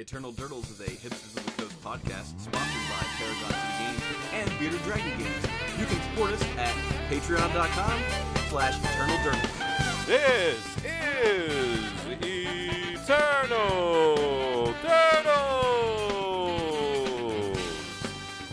[0.00, 4.00] Eternal Durdles is a Hipsters of the Coast podcast sponsored by Paragon City Games
[4.32, 5.44] and Bearded Dragon Games.
[5.78, 6.74] You can support us at
[7.10, 8.00] patreon.com
[8.48, 10.06] slash Eternal Durdles.
[10.06, 11.84] This is
[13.02, 15.36] Eternal Durdles.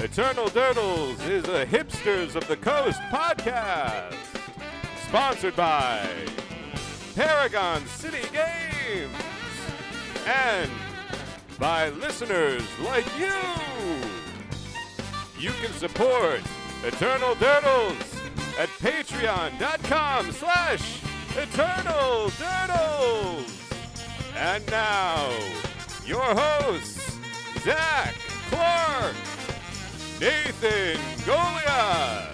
[0.04, 4.18] Eternal Durdles is a Hipsters of the Coast podcast,
[5.08, 6.06] sponsored by
[7.16, 9.16] Paragon City Games
[10.26, 10.70] and
[11.60, 13.34] by listeners like you.
[15.40, 16.42] You can support
[16.84, 21.02] Eternal Durdles at patreon.com slash
[21.36, 23.74] Eternal Durdles.
[24.36, 25.30] And now,
[26.06, 27.18] your hosts,
[27.64, 28.16] Zach
[28.50, 29.16] Clark,
[30.20, 32.34] Nathan Golia,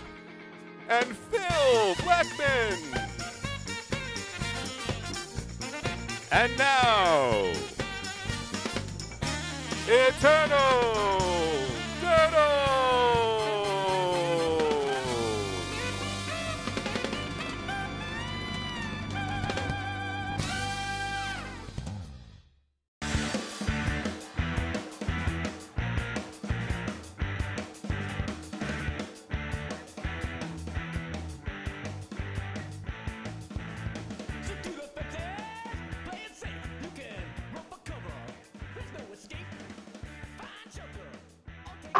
[0.89, 2.77] and Phil Blackman.
[6.31, 7.53] And now,
[9.85, 11.52] Eternal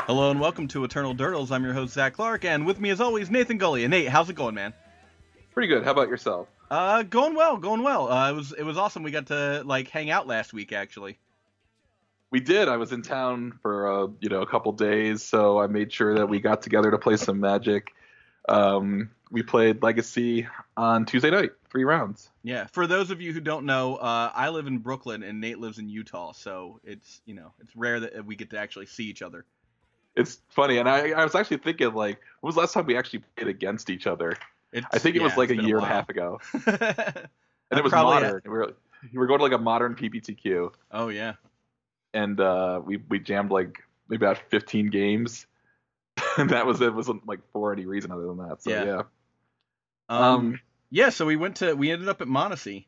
[0.05, 1.49] Hello and welcome to Eternal Durdles.
[1.49, 3.85] I'm your host Zach Clark, and with me as always Nathan Golia.
[3.85, 4.73] And Nate, how's it going, man?
[5.53, 5.85] Pretty good.
[5.85, 6.49] How about yourself?
[6.69, 8.11] Uh, going well, going well.
[8.11, 9.03] Uh, it was it was awesome.
[9.03, 11.19] We got to like hang out last week, actually.
[12.31, 12.67] We did.
[12.67, 16.15] I was in town for uh, you know a couple days, so I made sure
[16.15, 17.93] that we got together to play some Magic.
[18.49, 22.29] Um, we played Legacy on Tuesday night, three rounds.
[22.43, 22.67] Yeah.
[22.73, 25.79] For those of you who don't know, uh, I live in Brooklyn and Nate lives
[25.79, 29.21] in Utah, so it's you know it's rare that we get to actually see each
[29.21, 29.45] other.
[30.15, 32.95] It's funny, and I, I was actually thinking like, when was the last time we
[32.97, 34.37] actually played against each other?
[34.71, 37.29] It's, I think it yeah, was like a year and a half ago, and
[37.71, 38.41] it was modern.
[38.43, 38.73] We were
[39.11, 41.33] we were going to like a modern PPTQ, Oh yeah.
[42.13, 43.79] and uh, we we jammed like
[44.09, 45.45] maybe about 15 games,
[46.37, 46.93] and that was it.
[46.93, 48.61] wasn't like for any reason other than that.
[48.63, 48.83] So Yeah.
[48.83, 49.01] yeah.
[50.09, 50.59] Um, Um,
[50.89, 51.09] yeah.
[51.09, 52.85] So we went to we ended up at Monacy.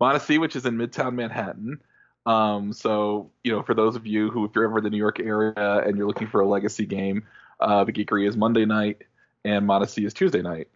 [0.00, 1.80] Monacy, which is in Midtown Manhattan.
[2.24, 4.98] Um, so you know, for those of you who, if you're ever in the New
[4.98, 7.24] York area and you're looking for a legacy game,
[7.60, 9.02] uh, the Geekery is Monday night
[9.44, 10.68] and Monacy is Tuesday night.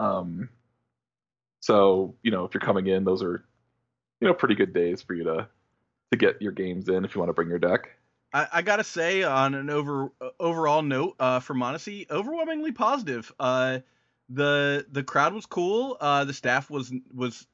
[0.00, 0.48] Um,
[1.60, 3.44] so you know, if you're coming in, those are
[4.20, 5.48] you know pretty good days for you to
[6.12, 7.90] to get your games in if you want to bring your deck.
[8.32, 13.32] I, I gotta say, on an over uh, overall note, uh, for Monacy, overwhelmingly positive.
[13.38, 13.80] Uh,
[14.28, 15.96] the the crowd was cool.
[16.00, 17.46] Uh, the staff was was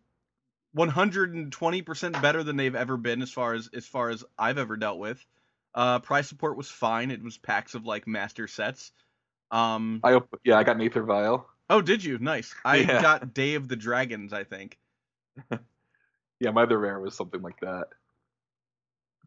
[0.78, 4.76] 120 percent better than they've ever been as far as as far as I've ever
[4.76, 5.24] dealt with.
[5.74, 7.10] Uh, price support was fine.
[7.10, 8.92] It was packs of like master sets.
[9.50, 11.46] Um, I op- yeah, I got Nathan Vile.
[11.70, 12.18] oh, did you?
[12.18, 12.54] Nice.
[12.64, 13.02] I Yeah.
[13.02, 14.32] got Day of the Dragons.
[14.32, 14.78] I think.
[16.40, 17.88] Yeah, my other rare was something like that.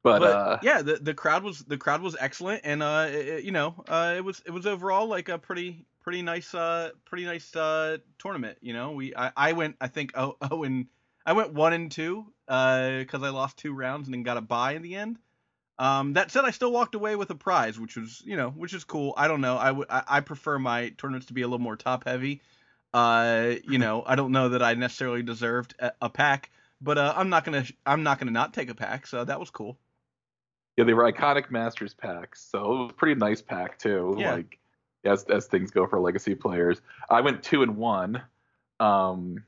[0.02, 3.44] But, but uh, yeah, the the crowd was the crowd was excellent, and uh, it-
[3.44, 7.26] you know, uh, it was it was overall like a pretty pretty nice uh pretty
[7.26, 8.58] nice uh tournament.
[8.62, 10.88] You know, we I, I went I think oh oh and
[11.26, 14.42] I went one and two uh because I lost two rounds and then got a
[14.42, 15.18] bye in the end.
[15.80, 18.74] Um, that said, I still walked away with a prize, which was you know which
[18.74, 19.14] is cool.
[19.18, 21.76] I don't know, I would I, I prefer my tournaments to be a little more
[21.76, 22.42] top heavy.
[22.94, 27.14] Uh, you know, I don't know that I necessarily deserved a, a pack, but uh,
[27.16, 29.78] I'm not gonna I'm not gonna not take a pack, so that was cool.
[30.78, 34.16] Yeah, they were iconic Masters packs, so it was a pretty nice pack too.
[34.20, 34.34] Yeah.
[34.34, 34.60] Like
[35.04, 38.22] as as things go for legacy players, I went two and one,
[38.80, 39.44] um,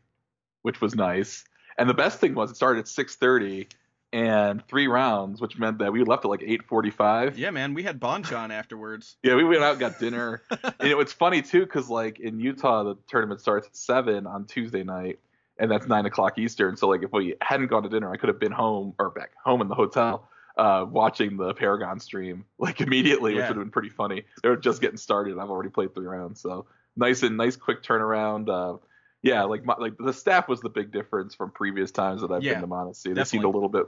[0.62, 1.44] which was nice.
[1.78, 3.68] And the best thing was it started at six thirty
[4.14, 7.38] and three rounds, which meant that we left at like eight forty five.
[7.38, 9.18] Yeah, man, we had Bonchon afterwards.
[9.24, 10.44] Yeah, we went out and got dinner.
[10.50, 14.46] and it was funny too, because like in Utah, the tournament starts at seven on
[14.46, 15.20] Tuesday night,
[15.58, 16.78] and that's nine o'clock Eastern.
[16.78, 19.32] So like if we hadn't gone to dinner, I could have been home or back
[19.44, 23.72] home in the hotel, uh, watching the Paragon stream like immediately, which would have been
[23.72, 24.24] pretty funny.
[24.44, 27.82] They were just getting started, I've already played three rounds, so nice and nice quick
[27.82, 28.48] turnaround.
[28.50, 28.78] Uh,
[29.24, 32.44] yeah, like my, like the staff was the big difference from previous times that I've
[32.44, 33.16] Yeah, been to Monacy.
[33.16, 33.86] They seemed a little bit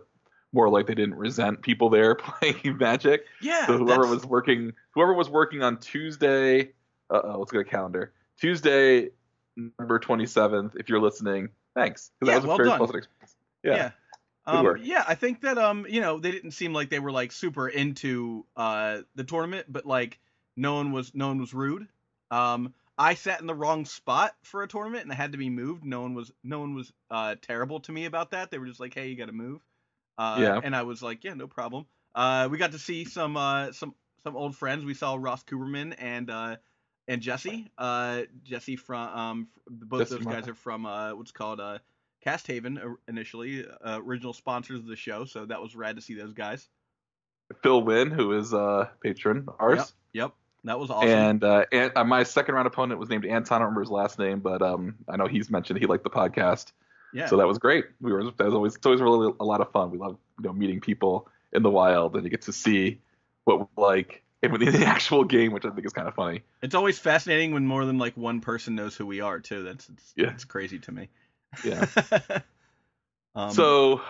[0.54, 3.26] more like they didn't resent people there playing Magic.
[3.42, 6.72] Yeah, So whoever that's- was working, whoever was working on Tuesday,
[7.10, 8.14] uh oh, let's go to calendar.
[8.40, 9.10] Tuesday,
[9.56, 10.76] November twenty seventh.
[10.78, 12.12] If you're listening, thanks.
[12.22, 12.78] Yeah, that was a well very done.
[12.80, 13.36] pleasant experience.
[13.64, 13.92] Yeah.
[14.48, 17.32] Um, yeah, I think that um, you know, they didn't seem like they were like
[17.32, 20.20] super into uh the tournament, but like
[20.56, 21.88] no one was no one was rude.
[22.32, 25.50] Um, I sat in the wrong spot for a tournament and I had to be
[25.50, 25.84] moved.
[25.84, 28.52] No one was no one was uh terrible to me about that.
[28.52, 29.62] They were just like, hey, you got to move.
[30.18, 30.62] Uh, Yeah.
[30.64, 31.86] And I was like, yeah, no problem.
[32.14, 33.94] Uh, we got to see some uh, some
[34.24, 34.86] some old friends.
[34.86, 36.56] We saw Ross Cooperman and uh,
[37.08, 37.70] and Jesse.
[37.78, 40.50] Uh, Jesse from um, both Jesse those guys Martin.
[40.52, 41.80] are from uh, what's called uh,
[42.24, 45.26] Cast Haven initially, uh, original sponsors of the show.
[45.26, 46.68] So that was rad to see those guys.
[47.62, 49.78] Phil Wynn, who is a patron ours.
[49.78, 49.88] Yep.
[50.14, 50.34] Yep.
[50.66, 51.10] That was awesome.
[51.10, 53.56] And, uh, and uh, my second round opponent was named Anton.
[53.56, 56.10] I don't remember his last name, but um, I know he's mentioned he liked the
[56.10, 56.72] podcast,
[57.14, 57.28] yeah.
[57.28, 57.86] so that was great.
[58.02, 59.92] We were that was always it's always really a lot of fun.
[59.92, 63.00] We love you know meeting people in the wild, and you get to see
[63.44, 66.42] what we're like in the the actual game, which I think is kind of funny.
[66.64, 69.64] It's always fascinating when more than like one person knows who we are too.
[69.64, 70.32] That's it's, Yeah.
[70.32, 71.10] it's crazy to me.
[71.64, 71.86] Yeah.
[73.36, 74.02] um, so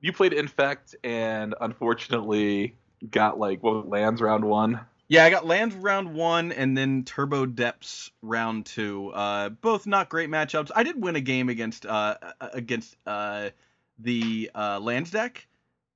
[0.00, 2.74] you played Infect, and unfortunately
[3.08, 4.80] got like what was lands round one.
[5.10, 9.08] Yeah, I got lands round one and then Turbo Depths round two.
[9.10, 10.70] Uh, both not great matchups.
[10.72, 13.50] I did win a game against uh against uh
[13.98, 15.46] the uh lands deck,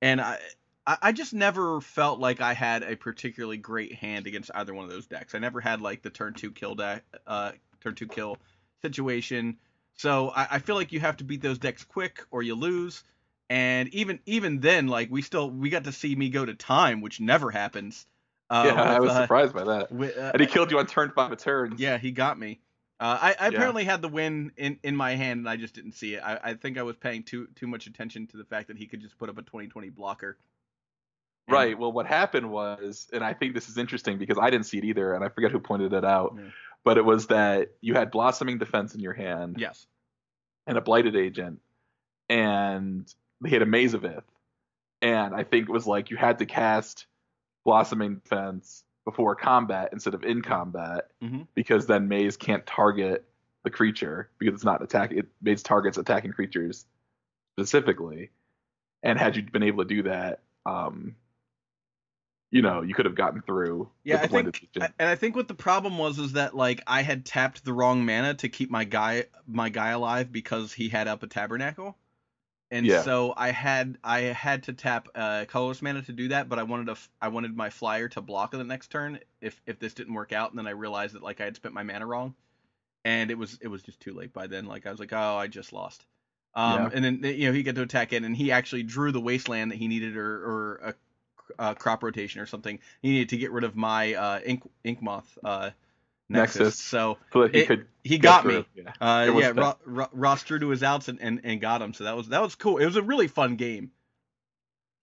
[0.01, 0.39] and I.
[0.87, 4.91] I just never felt like I had a particularly great hand against either one of
[4.91, 5.33] those decks.
[5.33, 8.37] I never had like the turn two kill deck, uh, turn two kill
[8.83, 9.57] situation.
[9.95, 13.03] So I, I feel like you have to beat those decks quick or you lose.
[13.49, 17.01] And even even then, like we still we got to see me go to time,
[17.01, 18.05] which never happens.
[18.55, 19.91] Uh, yeah, I was uh, surprised by that.
[19.91, 21.79] with, uh, And he killed you on turn five of turns.
[21.79, 22.59] yeah, he got me.
[22.99, 23.47] Uh, I, I Yeah.
[23.49, 26.23] apparently had the win in, in my hand, and I just didn't see it.
[26.23, 28.85] I, I think I was paying too too much attention to the fact that he
[28.87, 30.37] could just put up a 2020 blocker.
[31.47, 31.77] And- Right.
[31.77, 34.85] Well, what happened was, and I think this is interesting because I didn't see it
[34.85, 36.43] either, and I forget who pointed it out, Yeah.
[36.83, 39.85] but it was that you had blossoming defense in your hand Yes.
[40.65, 41.59] and a blighted agent,
[42.29, 44.23] and they had a Maze of Ith,
[45.01, 47.05] and I think it was like you had to cast
[47.65, 51.47] blossoming defense before combat instead of in combat Mhm.
[51.53, 53.27] because then Maze can't target
[53.63, 55.11] the creature because it's not attack.
[55.11, 56.85] It Maze targets attacking creatures
[57.53, 58.29] specifically,
[59.03, 61.15] and had you been able to do that, um,
[62.51, 63.89] you know, you could have gotten through.
[64.03, 67.25] Yeah, I think, and I think what the problem was is that like I had
[67.25, 71.23] tapped the wrong mana to keep my guy my guy alive because he had up
[71.23, 71.97] a tabernacle,
[72.75, 73.01] and Yeah.
[73.03, 76.49] so I had I had to tap uh, colorless mana to do that.
[76.49, 79.61] But I wanted f- I wanted my flyer to block on the next turn if
[79.65, 81.83] if this didn't work out, and then I realized that like I had spent my
[81.83, 82.35] mana wrong,
[83.03, 84.65] and it was it was just too late by then.
[84.65, 86.05] Like I was like, oh, I just lost.
[86.53, 86.89] Um, Yeah.
[86.93, 89.71] and then you know he got to attack in, and he actually drew the wasteland
[89.71, 90.75] that he needed, or or
[91.57, 92.79] a, a crop rotation or something.
[93.01, 95.71] He needed to get rid of my uh, ink ink moth uh,
[96.29, 96.59] nexus.
[96.59, 96.79] Nexus.
[96.79, 97.87] So so that he it- could.
[98.03, 98.59] he got through.
[98.59, 98.65] me.
[98.75, 98.91] Yeah.
[99.01, 99.51] Uh, yeah.
[99.55, 101.93] Ro- Ro- Ross drew to his outs and, and, and got him.
[101.93, 102.77] So that was that was cool.
[102.77, 103.91] It was a really fun game.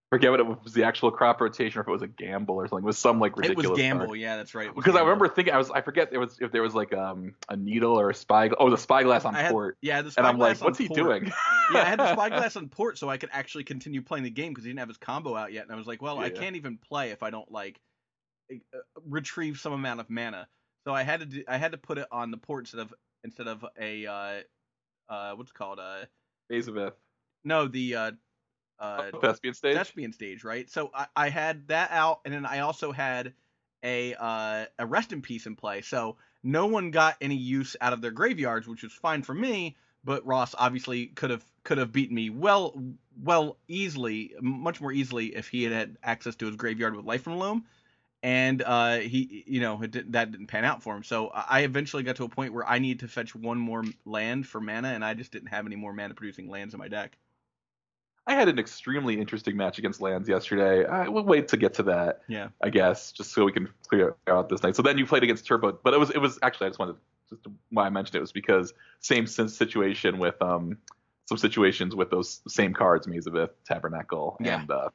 [0.09, 2.67] Forget what it was the actual crop rotation or if it was a gamble or
[2.67, 2.83] something.
[2.83, 3.65] It was some like ridiculous.
[3.65, 3.99] It was card.
[3.99, 4.15] gamble.
[4.15, 4.69] Yeah, that's right.
[4.75, 7.33] because I remember thinking I was I forget there was if there was like um
[7.49, 10.17] a needle or a spy oh the spyglass on had, port yeah, the spyglass.
[10.17, 10.99] and I'm like what's he port.
[10.99, 11.25] doing
[11.73, 14.51] yeah, I had the spyglass on port so I could actually continue playing the game
[14.51, 16.39] because he didn't have his combo out yet, and I was like, well, I Yeah.
[16.39, 17.79] can't even play if I don't like
[18.53, 18.57] uh,
[19.07, 20.47] retrieve some amount of mana.
[20.85, 22.93] So I had to do, I had to put it on the port instead of
[23.23, 24.41] instead of a uh,
[25.09, 26.05] uh, what's it called uh,
[26.49, 26.93] Elizabeth
[27.43, 28.11] no the uh,
[28.79, 30.69] uh, thespian stage thespian stage, right?
[30.69, 33.33] So I, I had that out, and then I also had
[33.83, 35.81] a uh, a rest in peace in play.
[35.81, 39.77] So no one got any use out of their graveyards, which was fine for me.
[40.05, 42.73] But Ross obviously could have could have beaten me well
[43.21, 47.23] well easily, much more easily if he had had access to his graveyard with Life
[47.23, 47.65] from Loam.
[48.23, 51.03] And uh, he, you know, it didn't, that didn't pan out for him.
[51.03, 54.47] So I eventually got to a point where I needed to fetch one more land
[54.47, 57.17] for mana, and I just didn't have any more mana producing lands in my deck.
[58.25, 61.83] I had an extremely interesting match against lands yesterday I will wait to get to
[61.83, 62.47] that Yeah.
[62.63, 65.45] I guess just so we can clear out this night so then you played against
[65.45, 66.95] Turbo but it was it was actually I just wanted
[67.29, 70.77] just why I mentioned it was because same situation with um
[71.25, 74.61] some situations with those same cards Maze of Ith Tabernacle Yeah.
[74.61, 74.87] and uh,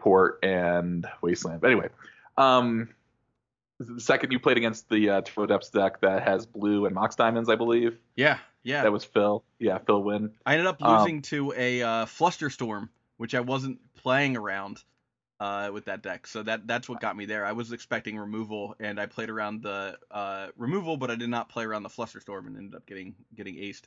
[0.00, 1.90] Port and Wasteland but anyway
[2.38, 2.88] um
[3.80, 7.14] the second you played against the uh, Turbo Depths deck that has blue and Mox
[7.16, 8.38] Diamonds I believe Yeah.
[8.62, 8.82] Yeah.
[8.82, 12.88] that was Phil yeah Phil win I ended up Um, losing to a uh, Flusterstorm,
[13.18, 14.82] which I wasn't playing around
[15.40, 16.26] uh, with that deck.
[16.26, 17.46] So that that's what got me there.
[17.46, 21.48] I was expecting removal, and I played around the uh, removal, but I did not
[21.48, 23.82] play around the Flusterstorm, and ended up getting getting aced.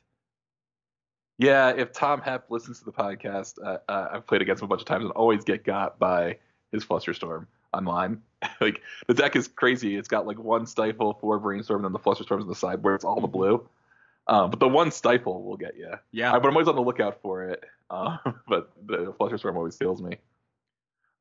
[1.38, 4.68] Yeah, if Tom Hepp listens to the podcast, uh, uh, I've played against him a
[4.68, 6.38] bunch of times and always get got by
[6.70, 8.22] his Flusterstorm online.
[8.60, 9.96] like the deck is crazy.
[9.96, 12.94] It's got like one Stifle, four Brainstorm, and then the Flusterstorms on the side where
[12.94, 13.68] it's all the blue.
[14.26, 15.92] Um, but the one Stifle will get you.
[16.12, 16.32] Yeah.
[16.32, 17.64] I, but I'm always on the lookout for it.
[17.90, 20.16] Uh, but the Flusterstorm always steals me.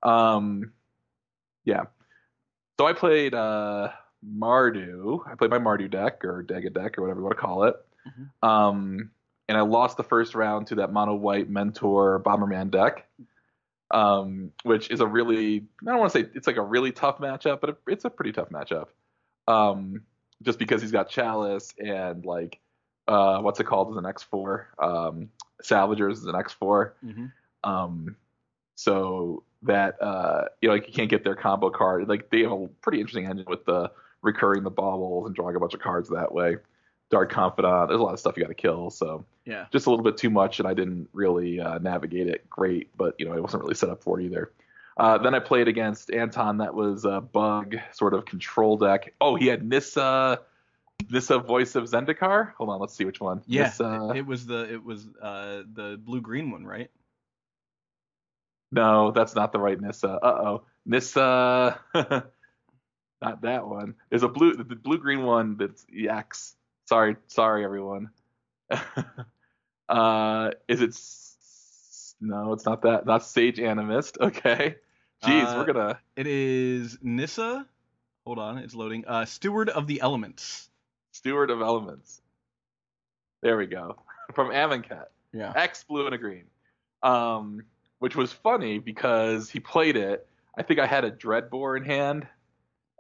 [0.04, 0.72] Um,
[1.66, 1.84] yeah.
[2.80, 3.90] So I played uh,
[4.28, 5.20] Mardu.
[5.28, 7.76] I played my Mardu deck or Dega deck or whatever you want to call it.
[8.08, 8.48] Mhm.
[8.48, 9.12] Um,
[9.48, 13.06] and I lost the first round to that mono white mentor Bomberman deck.
[13.94, 17.20] Um, which is a really I don't want to say it's like a really tough
[17.20, 18.88] matchup, but it's a pretty tough matchup.
[19.48, 20.02] Um,
[20.42, 22.60] just because he's got Chalice and like
[23.08, 25.30] uh, what's it called as an X four, um,
[25.64, 27.26] Salvagers is an X 4 hmm
[27.64, 28.16] Um,
[28.76, 32.08] so that uh, you know, like you can't get their combo card.
[32.08, 35.60] Like they have a pretty interesting engine with the recurring the baubles and drawing a
[35.60, 36.58] bunch of cards that way.
[37.12, 37.90] Dark Confidant.
[37.90, 38.90] There's a lot of stuff you got to kill.
[38.90, 39.66] So Yeah.
[39.72, 42.96] just a little bit too much, and I didn't really uh, navigate it great.
[42.98, 44.52] But you know, I wasn't really set up for it either.
[44.98, 46.58] Uh, then I played against Anton.
[46.58, 49.14] That was a bug sort of control deck.
[49.22, 50.42] Oh, he had Nissa,
[51.10, 52.54] Nissa Voice of Zendikar.
[52.56, 53.42] Hold on, let's see which one.
[53.48, 53.64] Yeah.
[53.64, 56.90] Nissa, It was the it was uh the blue green one, right?
[58.72, 60.10] No, that's not the right Nissa.
[60.10, 61.80] Uh oh, Nissa.
[63.22, 63.96] not that one.
[64.10, 66.56] There's a blue, the blue green one that's X.
[66.92, 68.10] Sorry, sorry everyone.
[69.88, 70.90] uh, is it?
[70.90, 73.06] s- No, it's not that.
[73.06, 74.20] Not Sage Animist.
[74.20, 74.76] Okay.
[75.24, 76.00] Jeez, Uh, we're gonna.
[76.18, 77.66] It is Nissa.
[78.26, 79.06] Hold on, it's loading.
[79.08, 80.70] Uh, Steward of the Elements.
[81.14, 82.22] Steward of Elements.
[83.42, 83.96] There we go.
[84.36, 85.06] From Amonkhet.
[85.32, 85.54] Yeah.
[85.56, 86.44] X blue and a green.
[87.04, 87.64] Um,
[88.00, 90.28] which was funny because he played it.
[90.58, 92.28] I think I had a Dreadbore in hand,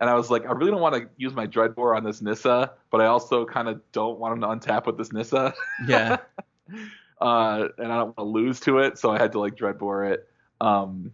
[0.01, 2.74] and I was like, I really don't want to use my Dreadbore on this Nissa,
[2.89, 5.53] but I also kind of don't want him to untap with this Nissa.
[5.88, 6.17] Yeah.
[7.22, 10.12] uh, and I don't want to lose to it, so I had to like Dreadbore
[10.12, 10.27] it.
[10.60, 11.12] Um,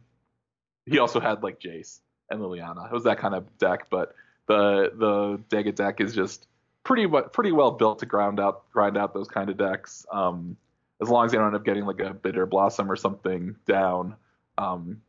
[0.86, 2.86] he also had like Jace and Liliana.
[2.86, 4.16] It was that kind of deck, but
[4.48, 6.48] the the Dega deck is just
[6.86, 10.06] pretty pretty well built to ground out grind out those kind of decks.
[10.14, 10.56] Um,
[11.02, 14.16] as long as they don't end up getting like a bitter blossom or something down,
[14.58, 15.02] um,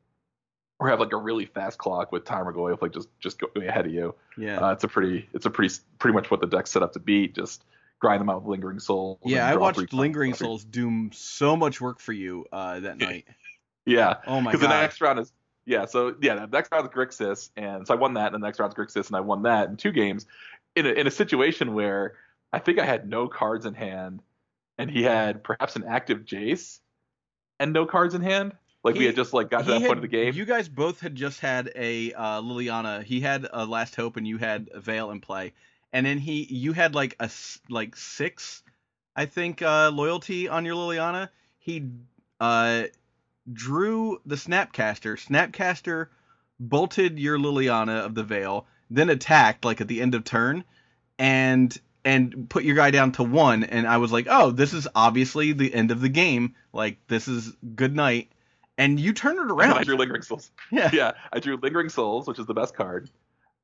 [0.80, 3.92] or have like a really fast clock with Tarmogoyf like just just going ahead of
[3.92, 4.14] you.
[4.36, 4.58] Yeah.
[4.60, 7.00] Uh, it's a pretty it's a pretty pretty much what the deck's set up to
[7.00, 7.34] beat.
[7.34, 7.64] Just
[8.00, 9.18] grind them out with lingering souls.
[9.24, 10.34] yeah, I watched Lingering.
[10.34, 13.26] Souls do so much work for you uh, that night.
[13.86, 14.58] Yeah, Oh my god.
[14.58, 15.32] because the next round is
[15.66, 15.84] yeah.
[15.86, 18.60] So yeah, the next round is Grixis, and so I won that, and the next
[18.60, 20.26] round's Grixis, and I won that in two games,
[20.76, 22.14] in a, in a situation where
[22.52, 24.20] I think I had no cards in hand,
[24.78, 26.78] and he had perhaps an active Jace,
[27.58, 28.52] and no cards in hand.
[28.84, 30.34] Like we had just like got to that had- point of the game.
[30.34, 33.02] You guys both had just had a uh, Liliana.
[33.02, 35.52] He had a Last Hope, and you had a Veil in play.
[35.92, 37.30] And then he, you had like a
[37.68, 38.62] like six,
[39.16, 41.30] I think, uh, loyalty on your Liliana.
[41.58, 41.86] He
[42.40, 42.84] uh,
[43.52, 45.18] drew the Snapcaster.
[45.18, 46.08] Snapcaster
[46.60, 50.64] bolted your Liliana of the Veil, then attacked like at the end of turn,
[51.18, 53.64] and and put your guy down to one.
[53.64, 56.54] And I was like, oh, this is obviously the end of the game.
[56.72, 58.30] Like this is good night.
[58.78, 59.76] And you turned it around.
[59.76, 60.50] I drew Lingering Souls.
[60.70, 60.90] Yeah.
[60.92, 63.10] yeah, I drew Lingering Souls, which is the best card.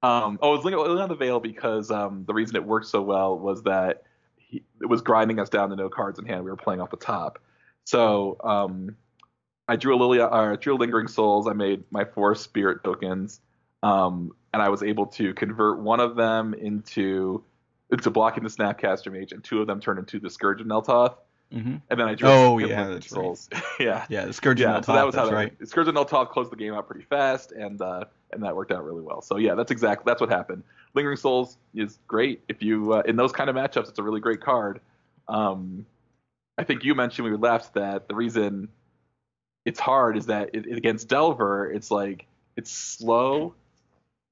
[0.02, 3.00] Um, oh, it was Lingering on the Veil because um, the reason it worked so
[3.00, 4.02] well was that
[4.37, 6.44] he, it was grinding us down to no cards in hand.
[6.44, 7.38] We were playing off the top.
[7.85, 8.97] So um,
[9.66, 11.49] I drew a Lilia, or I drew Lingering Souls.
[11.49, 13.40] I made my four Spirit tokens,
[13.83, 17.44] um, and I was able to convert one of them into
[17.90, 21.16] into blocking the Snapcaster Mage, and two of them turned into the Scourge of Neltoth.
[21.55, 23.23] Hmm And then I drew Oh, yeah, Lingering that's right.
[23.23, 23.49] Souls.
[23.81, 25.53] yeah, Yeah, the Scourgeon yeah, yeah, so that was how that right.
[25.59, 25.69] went.
[25.69, 28.85] Scourge and Neltoth closed the game out pretty fast, and uh, and that worked out
[28.85, 29.23] really well.
[29.23, 30.65] So yeah, that's exactly that's what happened.
[30.95, 33.89] Lingering Souls is great if you uh, in those kind of matchups.
[33.89, 34.81] It's a really great card.
[35.29, 35.87] Um,
[36.59, 38.69] I think you mentioned when we left that the reason
[39.65, 43.55] it's hard is that it- against Delver, it's like it's slow.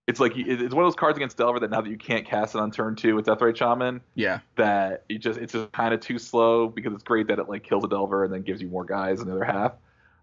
[0.09, 2.57] It's like it's one of those cards against Delver that now that you can't cast
[2.57, 4.41] it on turn two with Deathrite Shaman, Yeah.
[4.57, 7.63] that it just it's just kind of too slow because it's great that it like
[7.63, 9.75] kills a delver and then gives you more guys in the other half.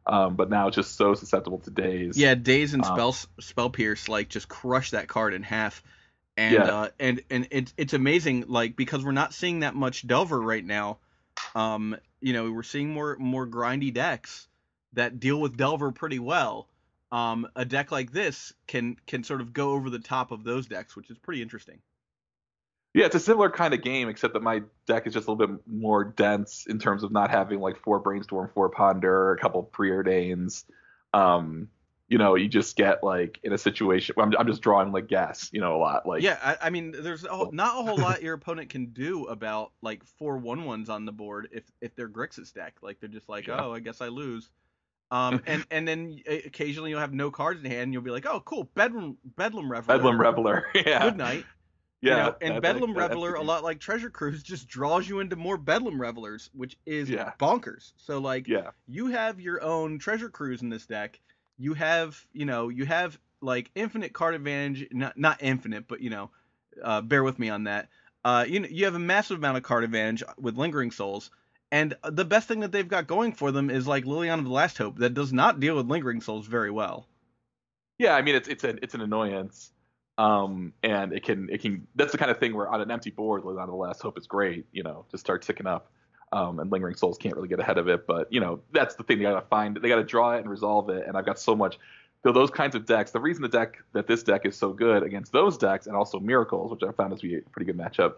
[0.06, 2.18] Um, but now it's just so susceptible to Daze.
[2.18, 5.82] Yeah, Daze and Um, Spell Spell Pierce like just crush that card in half.
[6.36, 6.64] And Yeah.
[6.64, 10.64] uh, and and it's it's amazing like because we're not seeing that much Delver right
[10.66, 10.98] now.
[11.56, 14.48] Um, you know, we're seeing more more grindy decks
[14.94, 16.68] that deal with Delver pretty well.
[17.12, 20.68] Um, a deck like this can can sort of go over the top of those
[20.68, 21.80] decks, which is pretty interesting.
[22.94, 25.48] yeah, it's a similar kind of game except that my deck is just a little
[25.48, 29.64] bit more dense in terms of not having like four brainstorm, four ponder, a couple
[29.74, 30.66] preordains.
[31.14, 31.70] Um,
[32.08, 34.16] you know, you just get like in a situation.
[34.18, 36.08] I'm, I'm just drawing like gas, you know, a lot.
[36.08, 38.88] Like yeah, I, I mean, there's a whole, not a whole lot your opponent can
[38.88, 42.78] do about like four one ones on the board if if they're Grixis deck.
[42.82, 43.64] Like they're just like, Yeah.
[43.64, 44.50] oh, I guess I lose.
[45.12, 48.12] Um, and and then uh, occasionally you'll have no cards in hand, and you'll be
[48.12, 49.98] like, oh, cool, Bedlam Bedlam Reveler.
[49.98, 50.66] Bedlam Reveler.
[50.76, 51.04] yeah.
[51.04, 51.46] Good night.
[52.02, 52.12] Yeah.
[52.12, 55.58] You know, and Bedlam Reveler, a lot like Treasure Cruise, just draws you into more
[55.58, 57.34] Bedlam Revelers, which is Yeah.
[57.40, 57.92] bonkers.
[57.98, 58.72] So like, Yeah.
[58.88, 61.20] you have your own treasure cruise in this deck.
[61.58, 66.10] You have, you know, you have like infinite card advantage, not not infinite, but you
[66.10, 66.30] know,
[66.82, 67.90] uh, bear with me on that.
[68.24, 71.32] Uh, you know, you have a massive amount of card advantage with Lingering Souls,
[71.72, 74.52] And the best thing that they've got going for them is like Liliana of the
[74.52, 77.08] Last Hope that does not deal with lingering souls very well.
[78.00, 79.72] Yeah, I mean it's it's an it's an annoyance.
[80.18, 83.12] Um, and it can it can that's the kind of thing where on an empty
[83.12, 85.92] board, on the last hope is great, you know, just start ticking up.
[86.32, 89.04] Um, and lingering souls can't really get ahead of it, but you know that's the
[89.04, 89.78] thing they gotta find.
[89.78, 91.06] They gotta draw it and resolve it.
[91.08, 91.78] And I've got so much.
[92.24, 93.12] So those kinds of decks.
[93.12, 96.20] The reason the deck that this deck is so good against those decks and also
[96.20, 98.16] miracles, which I found to be a pretty good matchup,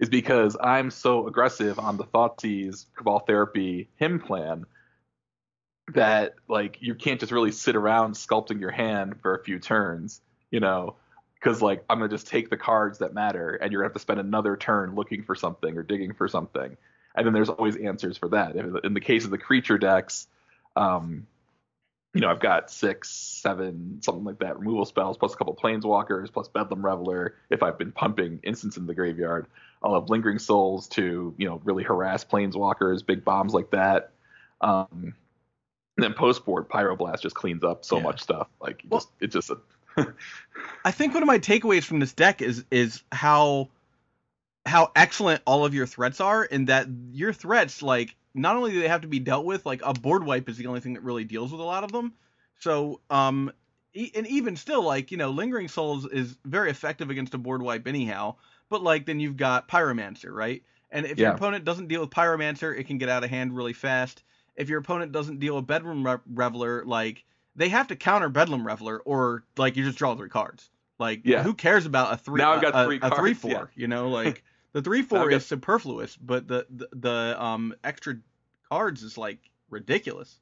[0.00, 4.64] is because I'm so aggressive on the Thoughtseize Cabal Therapy Hymn plan
[5.92, 10.22] that like you can't just really sit around sculpting your hand for a few turns,
[10.50, 10.96] you know,
[11.34, 14.00] because like I'm gonna just take the cards that matter, and you're gonna have to
[14.00, 16.76] spend another turn looking for something or digging for something,
[17.14, 18.56] and then there's always answers for that.
[18.56, 20.28] In the case of the creature decks,
[20.76, 21.26] um,
[22.14, 26.32] you know, I've got six, seven, something like that removal spells, plus a couple planeswalkers,
[26.32, 27.34] plus Bedlam Reveler.
[27.50, 29.46] If I've been pumping instants in the graveyard,
[29.82, 34.12] I'll have Lingering Souls to, you know, really harass planeswalkers, big bombs like that.
[34.60, 35.14] Um,
[35.96, 38.02] and then post board, Pyroblast just cleans up so Yeah.
[38.02, 38.48] much stuff.
[38.60, 39.58] Like, Well- just, it's just a
[40.84, 43.68] I think one of my takeaways from this deck is is how
[44.66, 48.80] how excellent all of your threats are, and that your threats like not only do
[48.80, 51.02] they have to be dealt with, like a board wipe is the only thing that
[51.02, 52.12] really deals with a lot of them.
[52.60, 53.50] So um,
[54.14, 57.88] and even still, like you know, lingering souls is very effective against a board wipe
[57.88, 58.36] anyhow.
[58.70, 60.62] But like then you've got pyromancer, right?
[60.90, 63.72] And if your opponent doesn't deal with pyromancer, it can get out of hand really
[63.74, 64.22] fast.
[64.56, 67.24] If your opponent doesn't deal with Bedlam Re- reveler, like
[67.56, 70.70] they have to counter bedlam reveler, or like you just draw three cards.
[70.98, 71.42] Like Yeah.
[71.42, 72.38] who cares about a three?
[72.38, 73.50] Now I've got three a, a three four.
[73.50, 73.64] yeah.
[73.74, 78.16] You know, like the three four is got- superfluous, but the, the the um extra
[78.68, 80.38] cards is like ridiculous.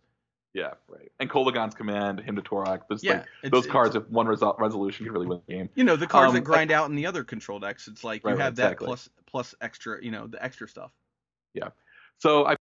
[0.54, 1.12] Yeah, right.
[1.20, 5.04] And Kolaghan's command, Hymn to Tourach, just Yeah, like those cards with one resol- resolution
[5.04, 5.68] can really win the game.
[5.74, 7.86] You know the cards Um, that grind out in the other control decks.
[7.86, 8.86] It's like Right, you right, have that exactly.
[8.86, 10.02] plus plus extra.
[10.02, 10.90] You know the extra stuff.
[11.54, 11.68] Yeah.
[12.18, 12.56] So I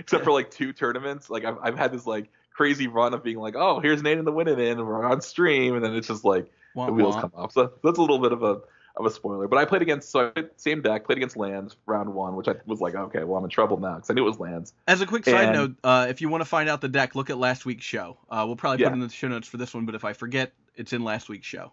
[0.00, 1.30] except for like two tournaments.
[1.30, 4.24] Like I've I've had this like crazy run of being like, oh, here's Nate in
[4.24, 6.92] the win it in, and we're on stream, and then it's just like Wah, the
[6.92, 7.20] wheels wah.
[7.20, 7.52] come off.
[7.52, 8.62] So that's a little bit of a
[8.96, 9.48] of a spoiler.
[9.48, 12.46] But I played against so I played same deck, played against lands round one, which
[12.48, 14.72] I was like, okay, well I'm in trouble now because I knew it was lands.
[14.86, 17.14] As a quick side And- note, uh, if you want to find out the deck,
[17.14, 18.18] look at last week's show.
[18.30, 18.90] Uh, we'll probably put Yeah.
[18.90, 21.28] it in the show notes for this one, but if I forget, it's in last
[21.28, 21.72] week's show.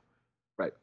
[0.58, 0.74] Right.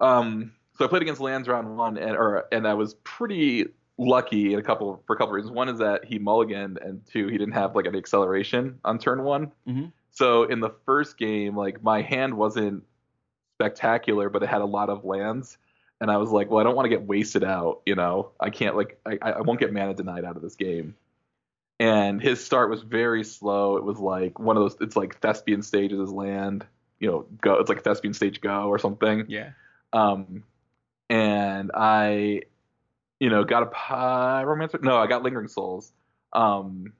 [0.00, 3.66] Um, so I played against lands round one, and or and I was pretty
[3.98, 5.52] lucky in a couple for a couple reasons.
[5.52, 9.22] One is that he mulliganed, and two, he didn't have like an acceleration on turn
[9.22, 9.52] one.
[9.68, 9.92] Mhm.
[10.10, 12.82] So in the first game, like my hand wasn't
[13.60, 15.58] spectacular, but it had a lot of lands.
[16.00, 18.30] And I was like, well, I don't want to get wasted out, you know.
[18.40, 20.96] I can't like I, I won't get mana denied out of this game.
[21.78, 23.76] And his start was very slow.
[23.76, 26.64] It was like one of those it's like thespian stages as land,
[26.98, 29.26] you know, go it's like thespian stage go or something.
[29.28, 29.50] Yeah.
[29.92, 30.44] Um,
[31.10, 32.42] and I,
[33.18, 34.82] you know, got a pyromancer.
[34.82, 35.92] No, I got lingering souls.
[36.32, 36.94] Um,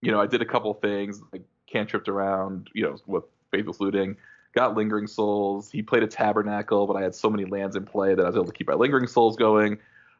[0.00, 4.16] you know, I did a couple things like cantripped around, you know, with faithless looting.
[4.54, 5.70] Got lingering souls.
[5.70, 8.36] He played a tabernacle, but I had so many lands in play that I was
[8.36, 9.78] able to keep my lingering souls going.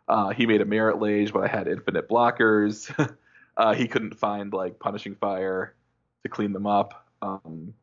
[0.09, 2.91] Uh, he made a Marit Lage, but I had infinite blockers.
[3.57, 5.75] uh, he couldn't find like punishing fire
[6.25, 7.07] to clean them up.
[7.23, 7.75] Um,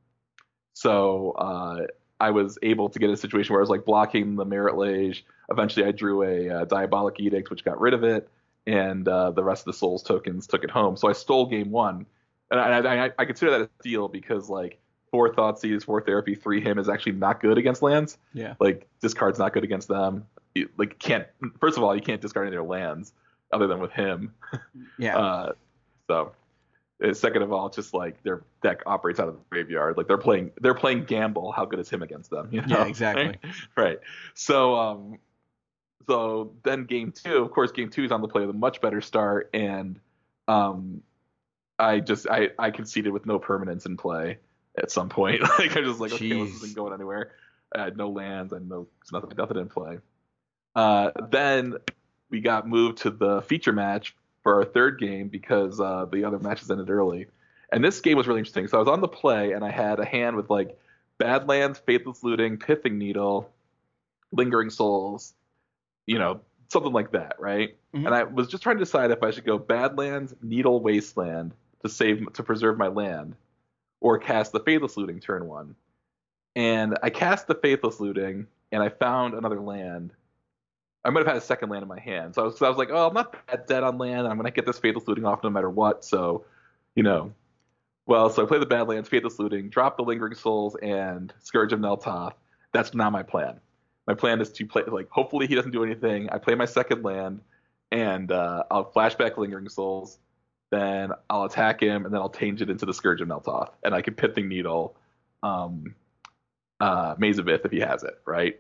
[0.74, 1.88] so uh,
[2.20, 5.26] I was able to get a situation where I was like blocking the Marit Lage.
[5.50, 8.30] Eventually, I drew a uh, diabolic edict, which got rid of it,
[8.68, 10.98] and uh, the rest of the souls tokens took it home.
[10.98, 12.06] So I stole game one,
[12.52, 14.80] and I, I, I consider that a steal because like
[15.12, 18.18] four Thoughtseize, four therapy, three Hymn is actually not good against lands.
[18.34, 18.56] Yeah.
[18.60, 20.26] Like discard's not good against them.
[20.56, 21.28] You, like can't
[21.60, 23.14] first of all you can't discard any of their lands
[23.52, 24.34] other than with Hymn.
[24.98, 25.18] Yeah.
[25.18, 25.52] Uh,
[26.08, 26.34] so,
[27.04, 29.98] uh, second of all, just like their deck operates out of the graveyard.
[29.98, 31.52] Like they're playing, they're playing gamble.
[31.52, 32.50] How good is Hymn against them?
[32.52, 32.80] You know?
[32.80, 33.38] Yeah, exactly.
[33.78, 34.00] right.
[34.36, 35.18] So, um,
[36.08, 38.82] so then game two, of course, game two is on the play with a much
[38.82, 40.00] better start, and
[40.48, 41.02] um,
[41.80, 44.38] I just I I conceded with no permanence in play
[44.78, 45.42] at some point.
[45.60, 47.32] like I was just like okay, well, this isn't going anywhere.
[47.76, 48.54] I had no lands.
[48.54, 50.00] I had no nothing nothing in play.
[50.76, 51.76] Uh, then
[52.30, 56.40] we got moved to the feature match for our third game because uh, the other
[56.40, 57.28] matches ended early.
[57.72, 58.68] And this game was really interesting.
[58.68, 60.78] So I was on the play and I had a hand with like
[61.18, 63.50] Badlands, Faithless Looting, Pithing Needle,
[64.32, 65.34] Lingering Souls,
[66.06, 67.76] you know, something like that, right?
[67.94, 68.06] Mhm.
[68.06, 71.54] And I was just trying to decide if I should go Badlands, Needle Wasteland
[71.84, 73.36] to save to preserve my land,
[74.02, 75.76] or cast the Faithless Looting turn one.
[76.56, 80.12] And I cast the Faithless Looting, and I found another land.
[81.06, 82.70] I might have had a second land in my hand, so I was, so I
[82.70, 84.28] was like, "Oh, I'm not that dead on land.
[84.28, 86.46] I'm gonna get this Faithless Looting off no matter what." So,
[86.96, 87.32] you know,
[88.06, 91.80] well, so I play the Badlands, Faithless Looting, drop the Lingering Souls, and Scourge of
[91.80, 92.34] Neltoth.
[92.74, 93.60] That's not my plan.
[94.08, 96.30] My plan is to play like hopefully he doesn't do anything.
[96.30, 97.42] I play my second land,
[97.92, 100.20] and uh, I'll flashback Lingering Souls,
[100.72, 103.94] then I'll attack him, and then I'll change it into the Scourge of Neltoth, and
[103.94, 104.96] I can Pithing Needle,
[105.44, 105.96] um,
[106.80, 108.60] uh, Maze of Ith if he has it, right?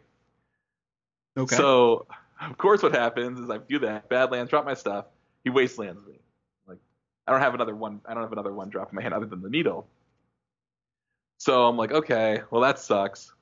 [1.38, 1.56] Okay.
[1.56, 2.06] So,
[2.42, 4.10] of course, what happens is I do that.
[4.10, 5.06] Badlands, drop my stuff.
[5.44, 6.20] He wastelands me.
[6.68, 6.80] Like,
[7.26, 8.02] I don't have another one.
[8.06, 9.88] I don't have another one drop in my hand other than the needle.
[11.38, 13.34] So I'm like, okay, well that sucks.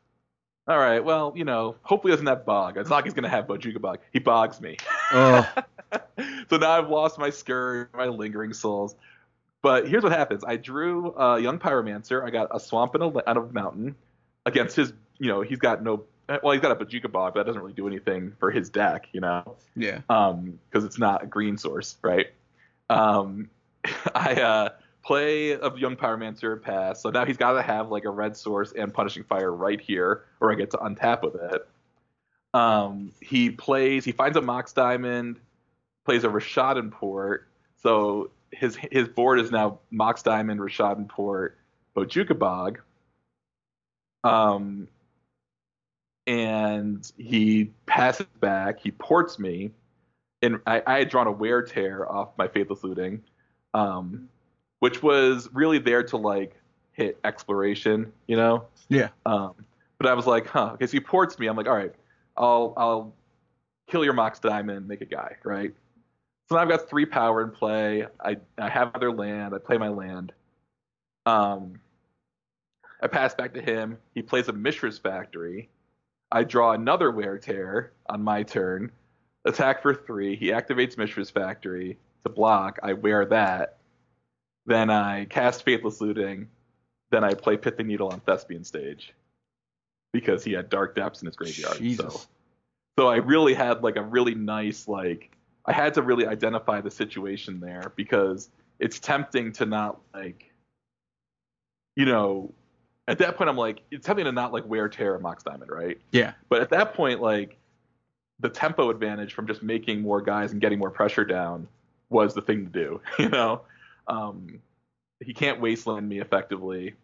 [0.70, 2.78] All right, well, you know, hopefully he doesn't have bog.
[2.78, 3.98] It's not like he's gonna have Bojuka bog.
[4.14, 4.78] He bogs me.
[5.12, 5.52] oh,
[6.48, 8.94] so now I've lost my scourge, my lingering souls.
[9.64, 12.24] But here's what happens: I drew a young pyromancer.
[12.24, 13.96] I got a swamp and a, and a mountain
[14.46, 14.94] against his.
[15.18, 16.04] You know, he's got no.
[16.44, 19.08] Well, he's got a Bojuka bog, but that doesn't really do anything for his deck.
[19.12, 20.02] You know, yeah.
[20.08, 22.28] um, because it's not a green source, right?
[22.92, 23.50] Um,
[24.14, 24.70] I uh,
[25.10, 28.74] play of young pyromancer pass, so now he's got to have like a red source
[28.74, 31.68] and punishing fire right here, or I get to untap with it.
[32.54, 35.40] Um, he plays, he finds a Mox Diamond,
[36.06, 37.48] plays a Rishadan Port,
[37.82, 41.58] so his his board is now Mox Diamond, Rishadan Port,
[41.96, 42.80] Bojuka Bog.
[44.24, 44.88] Um,
[46.28, 49.72] and he passes back, he ports me,
[50.44, 53.24] and I, I had drawn a wear tear off my faithless looting,
[53.74, 54.30] um,
[54.80, 56.56] which was really there to like
[56.94, 58.66] hit exploration, you know.
[58.90, 59.10] Yeah.
[59.26, 59.54] Um,
[59.98, 60.72] but I was like, huh.
[60.74, 61.48] Okay, so he ports me.
[61.48, 61.94] I'm like, all right,
[62.38, 63.14] I'll I'll
[63.88, 65.74] kill your Mox Diamond, make a guy, right?
[66.48, 68.08] So now I've got three power in play.
[68.24, 69.54] I I have other land.
[69.54, 70.34] I play my land.
[71.26, 71.80] Um,
[73.02, 73.98] I pass back to him.
[74.16, 75.70] He plays a Mishra's Factory.
[76.32, 78.92] I draw another wear tear on my turn.
[79.46, 80.36] Attack for three.
[80.36, 82.80] He activates Mishra's Factory to block.
[82.84, 83.79] I wear that.
[84.66, 86.48] Then I cast Faithless Looting.
[87.12, 89.14] Then I play Pithing Needle on Thespian stage
[90.14, 91.78] because he had Dark Depths in his graveyard.
[91.78, 92.14] Jesus.
[92.14, 92.22] So,
[92.98, 95.32] so I really had like a really nice like
[95.66, 100.52] I had to really identify the situation there because it's tempting to not like
[101.96, 102.54] you know
[103.08, 105.72] at that point I'm like it's tempting to not like wear tear a Mox Diamond,
[105.72, 105.98] right?
[106.12, 106.34] Yeah.
[106.48, 107.58] But at that point, like
[108.40, 111.68] the tempo advantage from just making more guys and getting more pressure down
[112.10, 113.02] was the thing to do.
[113.20, 113.62] You know,
[114.10, 114.60] um,
[115.24, 116.96] he can't wasteland me effectively.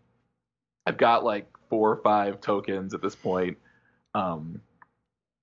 [0.86, 3.58] I've got like four or five tokens at this point,
[4.13, 4.62] um,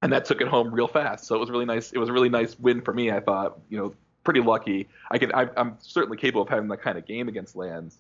[0.03, 1.25] and that took it home real fast.
[1.25, 1.93] So it was really nice.
[1.93, 3.11] It was a really nice win for me.
[3.11, 3.95] I thought, you know,
[4.25, 4.89] pretty lucky.
[5.11, 5.33] I can.
[5.33, 7.99] I, I'm certainly capable of having that kind of game against lands.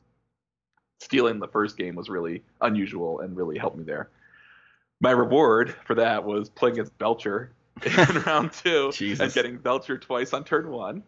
[1.00, 4.10] Stealing the first game was really unusual and really helped me there.
[5.00, 7.52] My reward for that was playing against Belcher
[7.84, 9.20] in round two Jesus.
[9.20, 11.02] and getting Belcher twice on turn one.